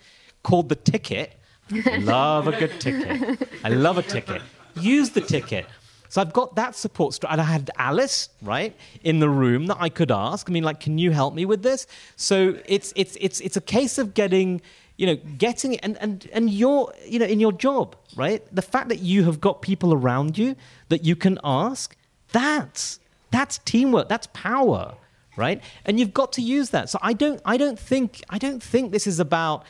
[0.43, 1.34] called the ticket.
[1.71, 3.49] I love a good ticket.
[3.63, 4.41] I love a ticket.
[4.75, 5.65] Use the ticket.
[6.10, 7.34] So I've got that support structure.
[7.34, 10.49] And I had Alice, right, in the room that I could ask.
[10.49, 11.88] I mean, like, can you help me with this?
[12.15, 14.62] So it's, it's, it's, it's a case of getting,
[14.97, 15.79] you know, getting it.
[15.84, 18.43] And, and, and you're, you know, in your job, right?
[18.53, 20.55] The fact that you have got people around you
[20.89, 21.97] that you can ask,
[22.31, 22.99] that's,
[23.31, 24.08] that's teamwork.
[24.08, 24.95] That's power
[25.36, 25.62] right?
[25.86, 26.89] And you've got to use that.
[26.89, 29.65] So I don't, I don't think, I don't think this is about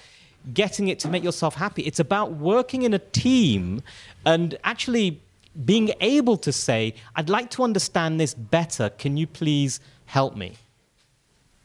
[0.54, 1.82] getting it to make yourself happy.
[1.84, 3.82] It's about working in a team
[4.26, 5.22] and actually
[5.64, 8.90] being able to say, I'd like to understand this better.
[8.90, 10.54] Can you please help me?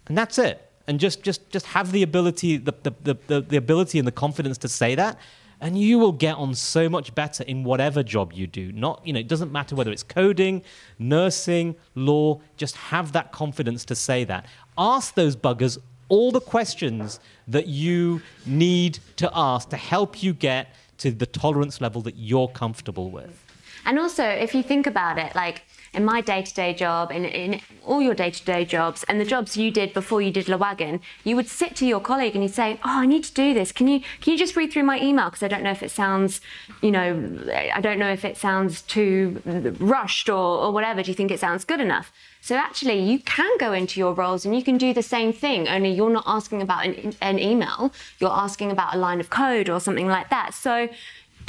[0.06, 0.70] And that's it.
[0.90, 4.58] and just just just have the ability the, the, the, the, ability and the confidence
[4.58, 5.16] to say that
[5.60, 8.72] and you will get on so much better in whatever job you do.
[8.72, 10.62] Not you know it doesn't matter whether it's coding
[10.98, 14.46] nursing law just have that confidence to say that.
[14.78, 20.74] Ask those buggers all the questions that you need to ask to help you get
[20.98, 23.49] to the tolerance level that you're comfortable with
[23.84, 25.62] and also, if you think about it, like
[25.92, 29.92] in my day-to-day job, in, in all your day-to-day jobs, and the jobs you did
[29.92, 33.00] before you did Le Wagon, you would sit to your colleague and you'd say, "Oh,
[33.00, 33.72] I need to do this.
[33.72, 35.90] Can you can you just read through my email because I don't know if it
[35.90, 36.40] sounds,
[36.80, 37.38] you know,
[37.74, 39.42] I don't know if it sounds too
[39.80, 41.02] rushed or, or whatever.
[41.02, 42.12] Do you think it sounds good enough?"
[42.42, 45.68] So actually, you can go into your roles and you can do the same thing.
[45.68, 47.92] Only you're not asking about an, an email.
[48.18, 50.54] You're asking about a line of code or something like that.
[50.54, 50.88] So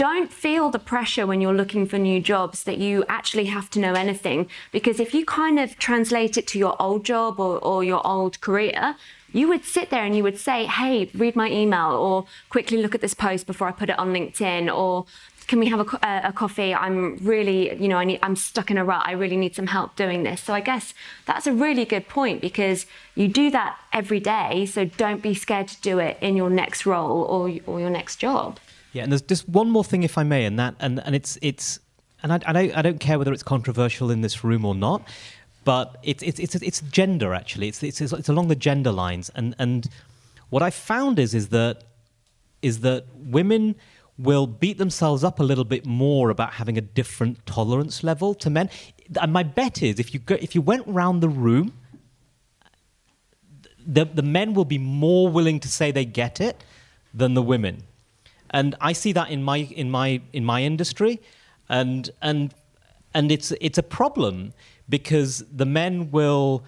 [0.01, 3.77] don't feel the pressure when you're looking for new jobs that you actually have to
[3.77, 4.49] know anything.
[4.71, 8.41] Because if you kind of translate it to your old job or, or your old
[8.41, 8.95] career,
[9.31, 12.95] you would sit there and you would say, hey, read my email, or quickly look
[12.95, 15.05] at this post before I put it on LinkedIn, or
[15.45, 16.73] can we have a, a, a, coffee?
[16.73, 19.03] I'm really, you know, I need, I'm stuck in a rut.
[19.05, 20.41] I really need some help doing this.
[20.41, 20.95] So I guess
[21.27, 24.65] that's a really good point because you do that every day.
[24.65, 28.15] So don't be scared to do it in your next role or, or your next
[28.15, 28.59] job.
[28.93, 31.37] Yeah, and there's just one more thing, if I may, and that, and, and it's
[31.41, 31.79] it's,
[32.21, 35.07] and I, I don't I don't care whether it's controversial in this room or not,
[35.63, 37.69] but it's it's it's it's gender actually.
[37.69, 39.87] It's it's it's along the gender lines, and and
[40.49, 41.83] what I found is is that
[42.61, 43.75] is that women
[44.17, 48.49] will beat themselves up a little bit more about having a different tolerance level to
[48.49, 48.69] men.
[49.19, 51.73] And my bet is if you go, if you went round the room,
[53.85, 56.61] the the men will be more willing to say they get it
[57.13, 57.83] than the women
[58.51, 61.19] and I see that in my in my in my industry,
[61.69, 62.53] and and
[63.13, 64.53] and it's it's a problem
[64.87, 66.63] because the men will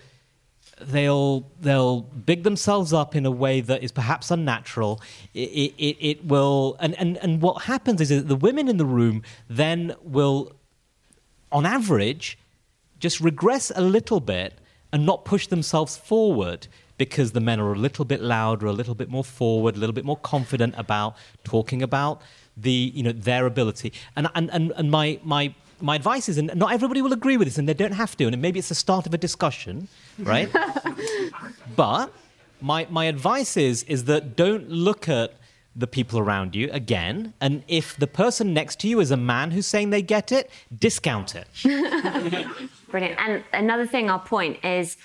[0.81, 5.01] they'll they'll big themselves up in a way that is perhaps unnatural.
[5.33, 8.85] It, it, it will and, and and what happens is that the women in the
[8.85, 10.53] room then will,
[11.51, 12.37] on average,
[12.99, 14.53] just regress a little bit
[14.93, 18.95] and not push themselves forward because the men are a little bit louder, a little
[18.95, 22.21] bit more forward, a little bit more confident about talking about
[22.55, 23.93] the you know their ability.
[24.15, 27.47] And and and, and my my my advice is, and not everybody will agree with
[27.47, 29.87] this, and they don't have to, and maybe it's the start of a discussion,
[30.19, 30.49] right?
[31.75, 32.13] but
[32.61, 35.33] my my advice is is that don't look at
[35.75, 39.51] the people around you again, and if the person next to you is a man
[39.51, 41.47] who's saying they get it, discount it.
[42.89, 43.19] Brilliant.
[43.19, 44.97] And another thing I'll point is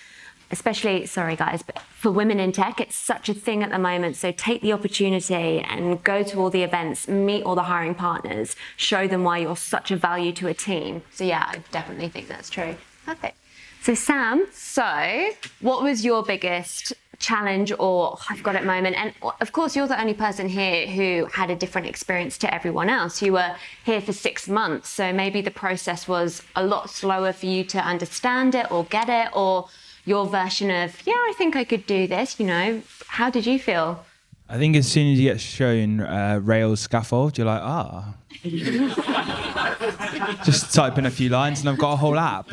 [0.51, 4.17] especially, sorry guys, but for women in tech, it's such a thing at the moment.
[4.17, 8.57] So take the opportunity and go to all the events, meet all the hiring partners,
[8.77, 11.03] show them why you're such a value to a team.
[11.13, 12.77] So yeah, I definitely think that's true.
[13.05, 13.37] Perfect.
[13.83, 15.31] So Sam, so
[15.61, 18.97] what was your biggest challenge or I've got it moment.
[18.97, 22.89] And of course, you're the only person here who had a different experience to everyone
[22.89, 23.21] else.
[23.21, 27.47] You were here for six months, so maybe the process was a lot slower for
[27.47, 29.69] you to understand it or get it, or
[30.09, 32.83] your version of, yeah, I think I could do this, you know.
[33.07, 34.05] How did you feel?
[34.49, 38.15] I think as soon as you get shown uh, Rails scaffold, you're like, ah.
[40.45, 42.49] Just type in a few lines and I've got a whole app.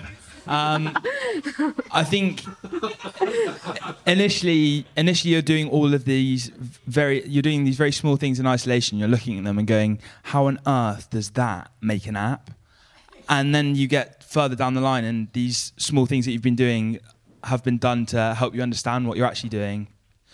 [0.48, 0.96] Um,
[1.92, 2.44] I think
[4.06, 6.48] initially, initially you're doing all of these
[6.86, 9.00] very, you're doing these very small things in isolation.
[9.00, 12.52] You're looking at them and going, how on earth does that make an app?
[13.28, 16.56] And then you get further down the line, and these small things that you've been
[16.56, 17.00] doing
[17.46, 19.88] have been done to help you understand what you're actually doing.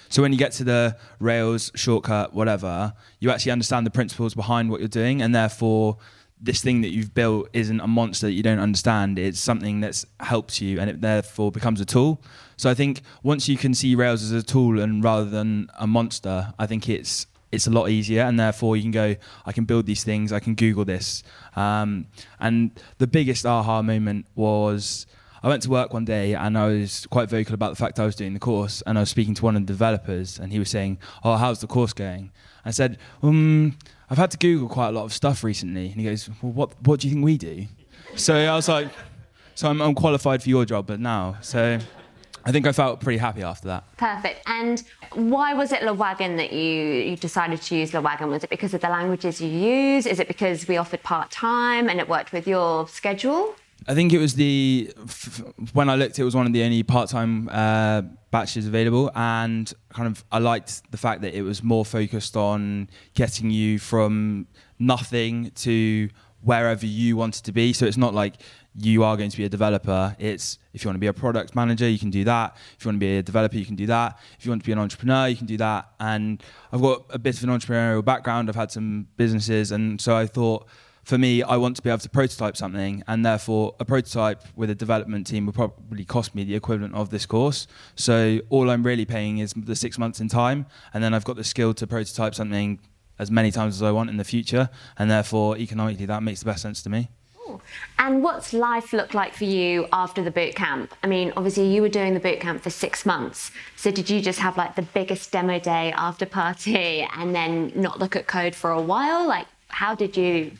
[0.09, 4.69] So when you get to the Rails shortcut, whatever, you actually understand the principles behind
[4.69, 5.97] what you're doing, and therefore
[6.43, 9.19] this thing that you've built isn't a monster that you don't understand.
[9.19, 12.21] It's something that helps you, and it therefore becomes a tool.
[12.57, 15.87] So I think once you can see Rails as a tool and rather than a
[15.87, 19.15] monster, I think it's it's a lot easier, and therefore you can go.
[19.45, 20.31] I can build these things.
[20.31, 21.23] I can Google this.
[21.55, 22.07] Um,
[22.39, 25.05] and the biggest aha moment was
[25.43, 28.05] I went to work one day and I was quite vocal about the fact I
[28.05, 30.59] was doing the course and I was speaking to one of the developers and he
[30.59, 32.31] was saying, "Oh, how's the course going?"
[32.63, 33.77] I said, "Um,
[34.09, 36.69] I've had to Google quite a lot of stuff recently." And he goes, "Well, what
[36.85, 37.65] what do you think we do?"
[38.15, 38.89] So I was like,
[39.55, 41.79] "So I'm, I'm qualified for your job, but now." So
[42.45, 43.83] I think I felt pretty happy after that.
[43.97, 44.41] Perfect.
[44.47, 46.59] And why was it Le Wagon that you,
[47.09, 48.29] you decided to use Le Wagon?
[48.29, 50.05] Was it because of the languages you use?
[50.05, 53.55] Is it because we offered part time and it worked with your schedule?
[53.87, 55.41] I think it was the f-
[55.73, 60.07] when I looked, it was one of the only part-time uh, batches available, and kind
[60.07, 65.51] of I liked the fact that it was more focused on getting you from nothing
[65.55, 66.09] to
[66.41, 67.73] wherever you wanted to be.
[67.73, 68.35] So it's not like
[68.75, 70.15] you are going to be a developer.
[70.19, 72.55] It's if you want to be a product manager, you can do that.
[72.77, 74.19] If you want to be a developer, you can do that.
[74.37, 75.89] If you want to be an entrepreneur, you can do that.
[75.99, 78.47] And I've got a bit of an entrepreneurial background.
[78.47, 80.67] I've had some businesses, and so I thought
[81.03, 84.69] for me, I want to be able to prototype something, and therefore, a prototype with
[84.69, 87.67] a development team will probably cost me the equivalent of this course.
[87.95, 91.35] So, all I'm really paying is the six months in time, and then I've got
[91.35, 92.79] the skill to prototype something
[93.19, 96.45] as many times as I want in the future, and therefore, economically, that makes the
[96.45, 97.09] best sense to me.
[97.99, 100.93] And what's life look like for you after the boot camp?
[101.03, 103.51] I mean, obviously you were doing the boot camp for six months.
[103.75, 107.99] So did you just have like the biggest demo day after party and then not
[107.99, 109.27] look at code for a while?
[109.27, 110.51] Like, how did you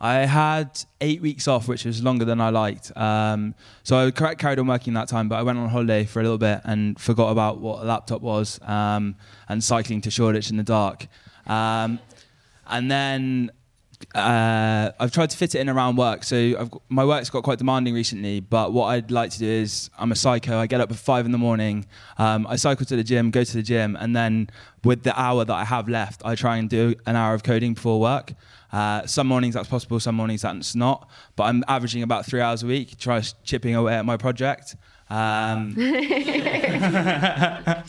[0.00, 2.96] I had eight weeks off, which was longer than I liked.
[2.96, 6.22] Um, so I carried on working that time, but I went on holiday for a
[6.22, 9.16] little bit and forgot about what a laptop was um,
[9.48, 11.08] and cycling to Shoreditch in the dark.
[11.46, 11.98] Um,
[12.68, 13.50] and then
[14.14, 16.24] uh, I've tried to fit it in around work.
[16.24, 19.90] So got, my work's got quite demanding recently, but what I'd like to do is
[19.98, 20.58] I'm a psycho.
[20.58, 21.86] I get up at five in the morning.
[22.16, 24.50] Um, I cycle to the gym, go to the gym, and then
[24.84, 27.74] with the hour that I have left, I try and do an hour of coding
[27.74, 28.32] before work.
[28.72, 31.08] Uh, some mornings that's possible, some mornings that's not.
[31.36, 34.76] But I'm averaging about three hours a week, try chipping away at my project.
[35.10, 35.74] Um,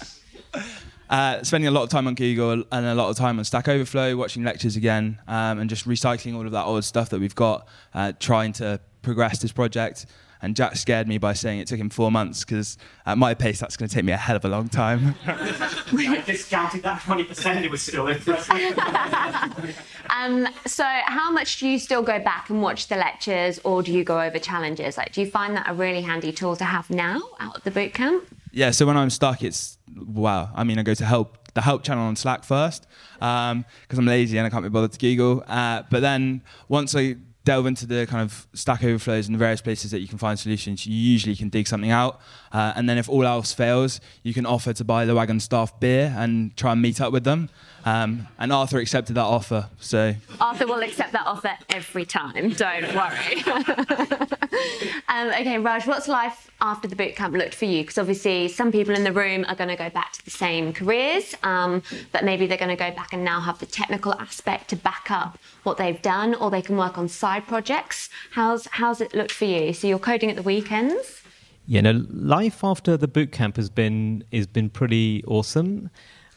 [1.10, 3.68] uh, spending a lot of time on Google and a lot of time on Stack
[3.68, 7.36] Overflow, watching lectures again, um, and just recycling all of that old stuff that we've
[7.36, 10.06] got, uh, trying to progress this project.
[10.42, 13.60] And Jack scared me by saying it took him four months because at my pace,
[13.60, 15.16] that's going to take me a hell of a long time.
[15.26, 18.08] I discounted that 20%, it was still
[20.10, 23.92] um, so, how much do you still go back and watch the lectures or do
[23.92, 24.96] you go over challenges?
[24.96, 27.72] Like, do you find that a really handy tool to have now out of the
[27.72, 28.22] bootcamp?
[28.52, 30.52] Yeah, so when I'm stuck, it's wow.
[30.56, 34.06] I mean, I go to help the help channel on Slack first because um, I'm
[34.06, 35.44] lazy and I can't be bothered to Google.
[35.48, 37.18] Uh, but then once I
[37.50, 40.38] delve into the kind of Stack Overflows and the various places that you can find
[40.38, 42.22] solutions, you usually can dig something out.
[42.52, 45.80] Uh, and then if all else fails, you can offer to buy the Wagon staff
[45.80, 47.50] beer and try and meet up with them.
[47.86, 49.70] Um, and Arthur accepted that offer.
[49.80, 52.50] So Arthur will accept that offer every time.
[52.50, 53.44] Don't worry.
[55.08, 57.82] um, okay, Raj, what's life after the bootcamp looked for you?
[57.82, 60.74] Because obviously, some people in the room are going to go back to the same
[60.74, 61.82] careers, um,
[62.12, 65.10] but maybe they're going to go back and now have the technical aspect to back
[65.10, 68.10] up what they've done, or they can work on side projects.
[68.32, 69.74] How's how's it looked for you?
[69.74, 71.22] So you're coding at the weekends.
[71.66, 75.90] Yeah, no, life after the boot camp has been has been pretty awesome.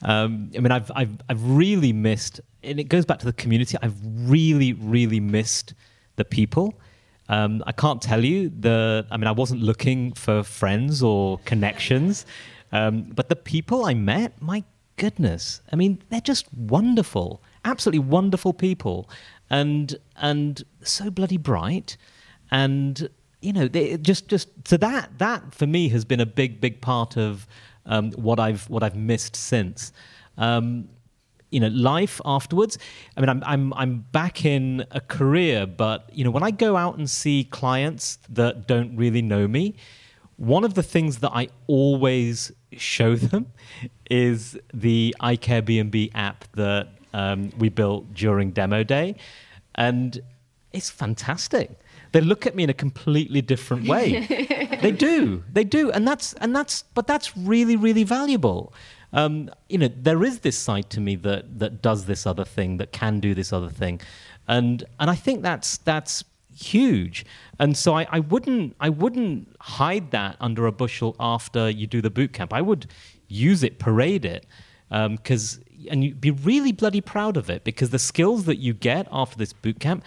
[0.03, 3.77] Um, I mean, I've, I've, I've really missed, and it goes back to the community.
[3.81, 5.75] I've really, really missed
[6.17, 6.75] the people.
[7.29, 9.07] Um, I can't tell you the.
[9.11, 12.27] I mean, I wasn't looking for friends or connections,
[12.73, 14.65] um, but the people I met, my
[14.97, 19.09] goodness, I mean, they're just wonderful, absolutely wonderful people,
[19.53, 21.97] and and so bloody bright,
[22.51, 23.09] and
[23.43, 26.81] you know, they just just so that that for me has been a big, big
[26.81, 27.47] part of
[27.87, 29.93] um, what I've what I've missed since.
[30.39, 30.89] Um,
[31.51, 32.79] you know, life afterwards.
[33.15, 36.77] I mean, I'm I'm I'm back in a career, but you know, when I go
[36.77, 39.75] out and see clients that don't really know me,
[40.37, 43.53] one of the things that I always show them
[44.11, 49.17] is the iCareBnB app that um, we built during demo day,
[49.75, 50.21] and
[50.73, 51.79] it's fantastic
[52.13, 54.27] they look at me in a completely different way.
[54.83, 58.73] they do, they do, and that's and that's but that's really really valuable.
[59.15, 62.77] Um, you know, there is this side to me that that does this other thing,
[62.77, 64.01] that can do this other thing,
[64.47, 67.25] and and I think that's that's huge.
[67.59, 72.03] And so I, I wouldn't I wouldn't hide that under a bushel after you do
[72.03, 72.53] the boot camp.
[72.53, 72.87] I would
[73.29, 74.45] use it, parade it,
[74.93, 78.75] because um, and you be really bloody proud of it because the skills that you
[78.75, 80.05] get after this boot camp,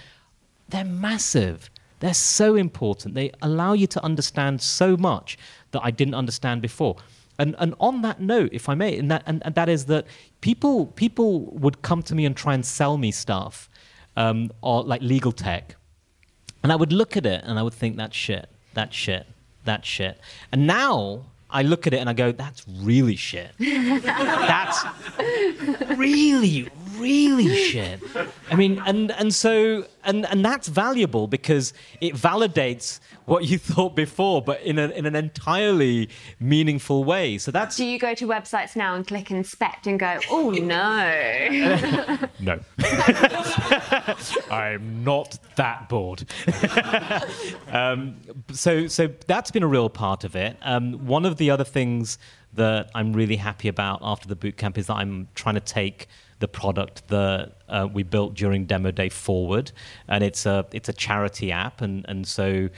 [0.70, 1.70] they're massive.
[2.00, 3.16] They're so important.
[3.16, 5.38] They allow you to understand so much
[5.72, 6.98] that I didn't understand before.
[7.38, 10.06] And, and on that note, if I may, and that, and, and that is that
[10.42, 13.70] people, people would come to me and try and sell me stuff,
[14.16, 15.76] um, or like legal tech.
[16.64, 19.28] And I would look at it and I would think, that's shit, that's shit,
[19.66, 20.20] that's shit.
[20.52, 21.26] And now
[21.56, 23.51] I look at it and I go, that's really shit.
[23.58, 24.84] that's
[25.95, 26.68] really,
[26.98, 28.02] really shit.
[28.50, 33.96] I mean, and, and so, and, and that's valuable because it validates what you thought
[33.96, 37.38] before, but in, a, in an entirely meaningful way.
[37.38, 37.78] So that's.
[37.78, 42.28] Do you go to websites now and click inspect and go, oh no?
[42.39, 42.60] no.
[44.52, 46.26] I'm not that bored.
[47.72, 48.18] um,
[48.52, 50.58] so, so that's been a real part of it.
[50.62, 52.18] Um, one of the other things
[52.56, 56.08] that I'm really happy about after the bootcamp is that I'm trying to take
[56.40, 59.72] the product that uh, we built during demo day forward,
[60.08, 62.70] and it's a it's a charity app, and and so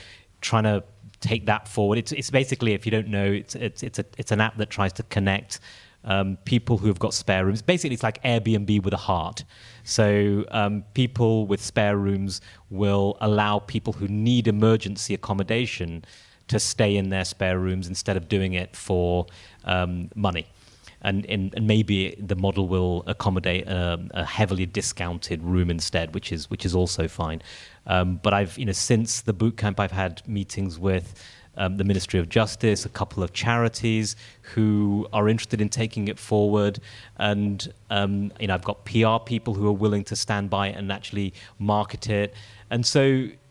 [0.42, 0.84] trying to
[1.20, 1.98] take that forward.
[1.98, 4.70] It's, it's basically, if you don't know, it's, it's, it's, a, it's an app that
[4.70, 5.60] tries to connect
[6.04, 7.62] um, people who have got spare rooms.
[7.62, 9.44] Basically, it's like Airbnb with a heart.
[9.84, 16.06] So um, people with spare rooms will allow people who need emergency accommodation
[16.48, 19.26] to stay in their spare rooms instead of doing it for
[19.66, 20.48] um, money.
[21.02, 26.32] And, and, and, maybe the model will accommodate a, a, heavily discounted room instead, which
[26.32, 27.42] is which is also fine.
[27.86, 31.14] Um, but I've you know since the boot camp, I've had meetings with
[31.58, 36.20] um, the Ministry of Justice, a couple of charities who are interested in taking it
[36.20, 36.80] forward,
[37.18, 40.92] and um, you know I've got PR people who are willing to stand by and
[40.92, 42.34] actually market it,
[42.70, 43.02] and so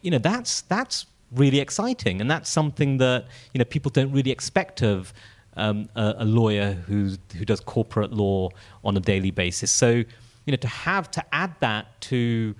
[0.02, 4.30] you know that's that's really exciting, and that's something that you know people don't really
[4.30, 5.12] expect of.
[5.58, 8.50] Um, a, a, lawyer who who does corporate law
[8.84, 9.70] on a daily basis.
[9.70, 10.04] So, you
[10.48, 12.54] know, to have to add that to,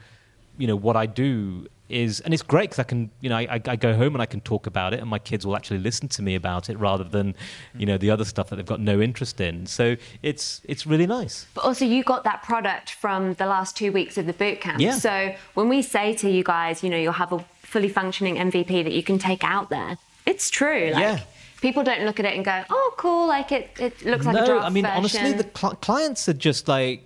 [0.56, 3.60] you know, what I do is and it's great because I can you know I,
[3.64, 6.08] I, go home and I can talk about it and my kids will actually listen
[6.08, 7.34] to me about it rather than
[7.76, 9.66] you know the other stuff that they've got no interest in.
[9.66, 11.46] So it's it's really nice.
[11.54, 14.80] But also you got that product from the last two weeks of the boot camp.
[14.80, 14.92] Yeah.
[14.92, 18.82] so when we say to you guys you know you'll have a fully functioning MVP
[18.84, 20.90] that you can take out there it's true.
[20.92, 21.20] Like yeah
[21.60, 24.42] people don't look at it and go oh cool like it, it looks like no,
[24.42, 24.98] a draft I mean version.
[24.98, 27.02] honestly the cl- clients are just like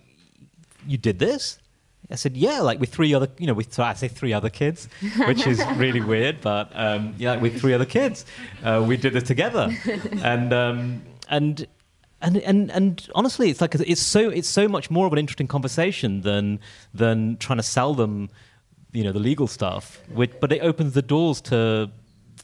[0.86, 1.59] you did this
[2.11, 4.51] I said, yeah, like with three other, you know, with so I say three other
[4.51, 4.88] kids,
[5.26, 8.26] which is really weird, but um, yeah, with three other kids,
[8.64, 9.74] uh, we did it together,
[10.22, 11.66] and um, and.
[12.22, 15.46] And, and and honestly, it's like it's so it's so much more of an interesting
[15.46, 16.61] conversation than
[16.92, 18.28] than trying to sell them,
[18.92, 20.03] you know, the legal stuff.
[20.12, 21.90] Which, but it opens the doors to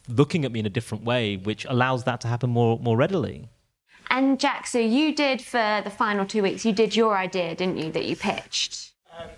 [0.07, 3.49] looking at me in a different way, which allows that to happen more more readily.
[4.09, 7.77] And Jack, so you did for the final two weeks, you did your idea, didn't
[7.77, 8.86] you, that you pitched?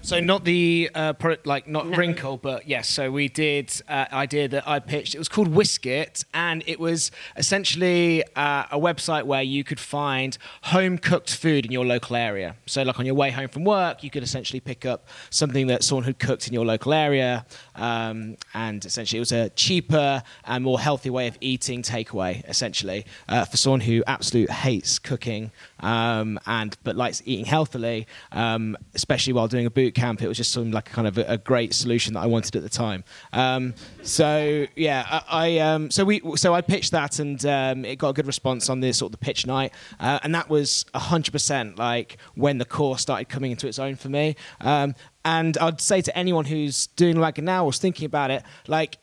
[0.01, 1.97] So not the uh, product, like not no.
[1.97, 2.89] wrinkle, but yes.
[2.89, 5.13] So we did uh, idea that I pitched.
[5.13, 10.37] It was called Whiskit, and it was essentially uh, a website where you could find
[10.63, 12.55] home cooked food in your local area.
[12.65, 15.83] So like on your way home from work, you could essentially pick up something that
[15.83, 20.63] someone had cooked in your local area, um, and essentially it was a cheaper and
[20.63, 26.39] more healthy way of eating takeaway, essentially uh, for someone who absolutely hates cooking um,
[26.45, 30.21] and but likes eating healthily, um, especially while doing a boot camp.
[30.21, 32.55] It was just something like a kind of a, a great solution that I wanted
[32.55, 33.03] at the time.
[33.33, 37.97] Um, so yeah, I, I um, so we so I pitched that and um, it
[37.97, 40.85] got a good response on this sort of the pitch night, uh, and that was
[40.93, 44.35] hundred percent like when the course started coming into its own for me.
[44.61, 48.97] Um, and I'd say to anyone who's doing like now or thinking about it, like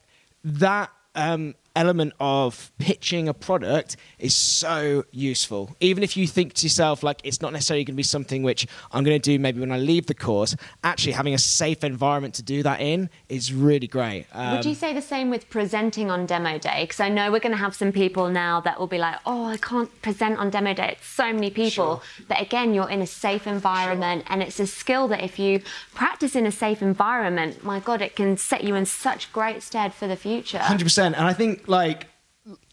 [0.45, 5.77] that um, element of pitching a product is so useful.
[5.81, 8.67] Even if you think to yourself, like, it's not necessarily going to be something which
[8.93, 12.35] I'm going to do maybe when I leave the course, actually having a safe environment
[12.35, 14.27] to do that in is really great.
[14.33, 16.85] Um, Would you say the same with presenting on demo day?
[16.85, 19.45] Because I know we're going to have some people now that will be like, oh,
[19.45, 20.97] I can't present on demo day.
[20.97, 21.71] It's so many people.
[21.71, 22.01] Sure.
[22.27, 24.33] But again, you're in a safe environment, sure.
[24.33, 25.61] and it's a skill that if you
[25.95, 29.93] practice in a safe environment, my God, it can set you in such great stead
[29.93, 30.59] for the future.
[30.59, 31.07] 100%.
[31.07, 32.07] And I think like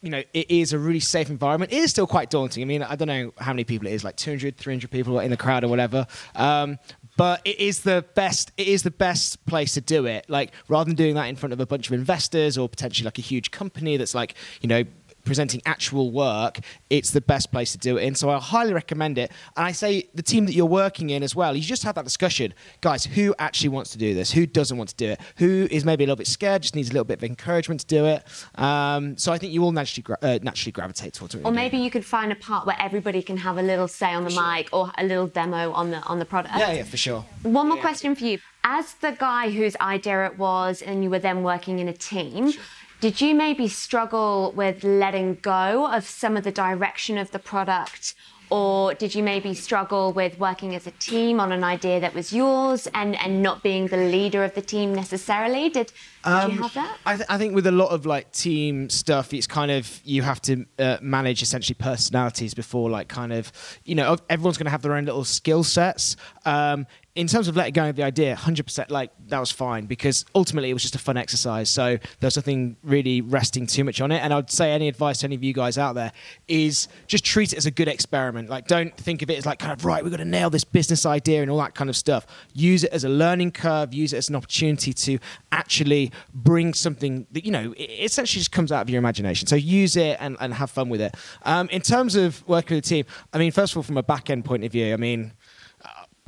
[0.01, 1.71] you know, it is a really safe environment.
[1.71, 2.61] It is still quite daunting.
[2.61, 5.31] I mean, I don't know how many people it is, like 200, 300 people in
[5.31, 6.05] the crowd or whatever.
[6.35, 6.77] Um,
[7.17, 8.51] but it is the best.
[8.57, 10.25] It is the best place to do it.
[10.29, 13.17] Like rather than doing that in front of a bunch of investors or potentially like
[13.17, 14.83] a huge company that's like, you know,
[15.23, 16.59] presenting actual work,
[16.89, 18.15] it's the best place to do it in.
[18.15, 19.31] So I highly recommend it.
[19.55, 22.03] And I say the team that you're working in as well, you just have that
[22.03, 22.53] discussion.
[22.81, 24.31] Guys, who actually wants to do this?
[24.31, 25.21] Who doesn't want to do it?
[25.37, 27.87] Who is maybe a little bit scared, just needs a little bit of encouragement to
[27.87, 28.23] do it?
[28.55, 31.41] Um, so I think you all naturally, gra- uh, naturally gravitate towards it.
[31.43, 34.23] Or maybe you could find a part where everybody can have a little say on
[34.23, 34.53] the sure.
[34.53, 36.55] mic or a little demo on the on the product.
[36.57, 37.25] Yeah, yeah, for sure.
[37.43, 37.81] One more yeah.
[37.81, 38.39] question for you.
[38.65, 42.51] As the guy whose idea it was, and you were then working in a team,
[42.51, 42.61] sure
[43.03, 48.15] did you maybe struggle with letting go of some of the direction of the product?
[48.49, 52.31] Or did you maybe struggle with working as a team on an idea that was
[52.31, 55.67] yours and, and not being the leader of the team necessarily?
[55.67, 55.93] Did, did
[56.23, 56.97] um, you have that?
[57.05, 60.21] I, th- I, think with a lot of like team stuff, it's kind of you
[60.21, 63.51] have to uh, manage essentially personalities before like kind of
[63.83, 66.15] you know everyone's going to have their own little skill sets.
[66.45, 70.25] Um, in terms of letting go of the idea, 100% like that was fine because
[70.33, 71.69] ultimately it was just a fun exercise.
[71.69, 74.17] So there's nothing really resting too much on it.
[74.17, 76.11] And I'd say any advice to any of you guys out there
[76.47, 78.49] is just treat it as a good experiment.
[78.49, 80.63] Like don't think of it as like kind of right, we've got to nail this
[80.63, 82.25] business idea and all that kind of stuff.
[82.53, 83.93] Use it as a learning curve.
[83.93, 85.19] Use it as an opportunity to
[85.51, 89.47] actually bring something that you know it essentially just comes out of your imagination.
[89.47, 91.15] So use it and, and have fun with it.
[91.43, 94.03] Um, in terms of working with a team, I mean, first of all, from a
[94.03, 95.33] back end point of view, I mean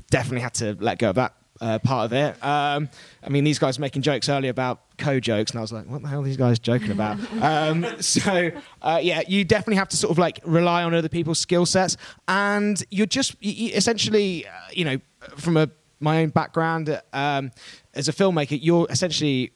[0.09, 2.43] definitely had to let go of that uh, part of it.
[2.43, 2.89] Um,
[3.23, 6.01] I mean, these guys were making jokes earlier about co-jokes, and I was like, "What
[6.01, 8.51] the hell are these guys joking about?" um, so,
[8.81, 11.97] uh, yeah, you definitely have to sort of like rely on other people's skill sets,
[12.27, 14.97] and you're just you, essentially, uh, you know,
[15.37, 17.51] from a my own background um,
[17.93, 19.51] as a filmmaker, you're essentially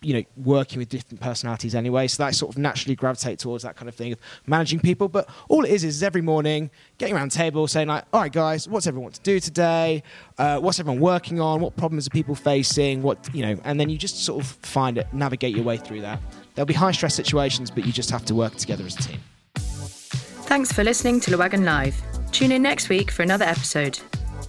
[0.00, 2.06] you know working with different personalities anyway.
[2.06, 5.08] So that sort of naturally gravitate towards that kind of thing of managing people.
[5.08, 8.32] But all it is is every morning getting around the table saying like all right
[8.32, 10.02] guys what's everyone want to do today?
[10.38, 11.60] Uh, what's everyone working on?
[11.60, 13.02] What problems are people facing?
[13.02, 16.02] What you know and then you just sort of find it navigate your way through
[16.02, 16.20] that.
[16.54, 19.20] There'll be high stress situations but you just have to work together as a team.
[20.46, 22.00] Thanks for listening to Le Wagon Live.
[22.30, 23.98] Tune in next week for another episode.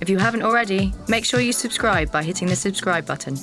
[0.02, 3.38] If you haven't already, make sure you subscribe by hitting the subscribe button.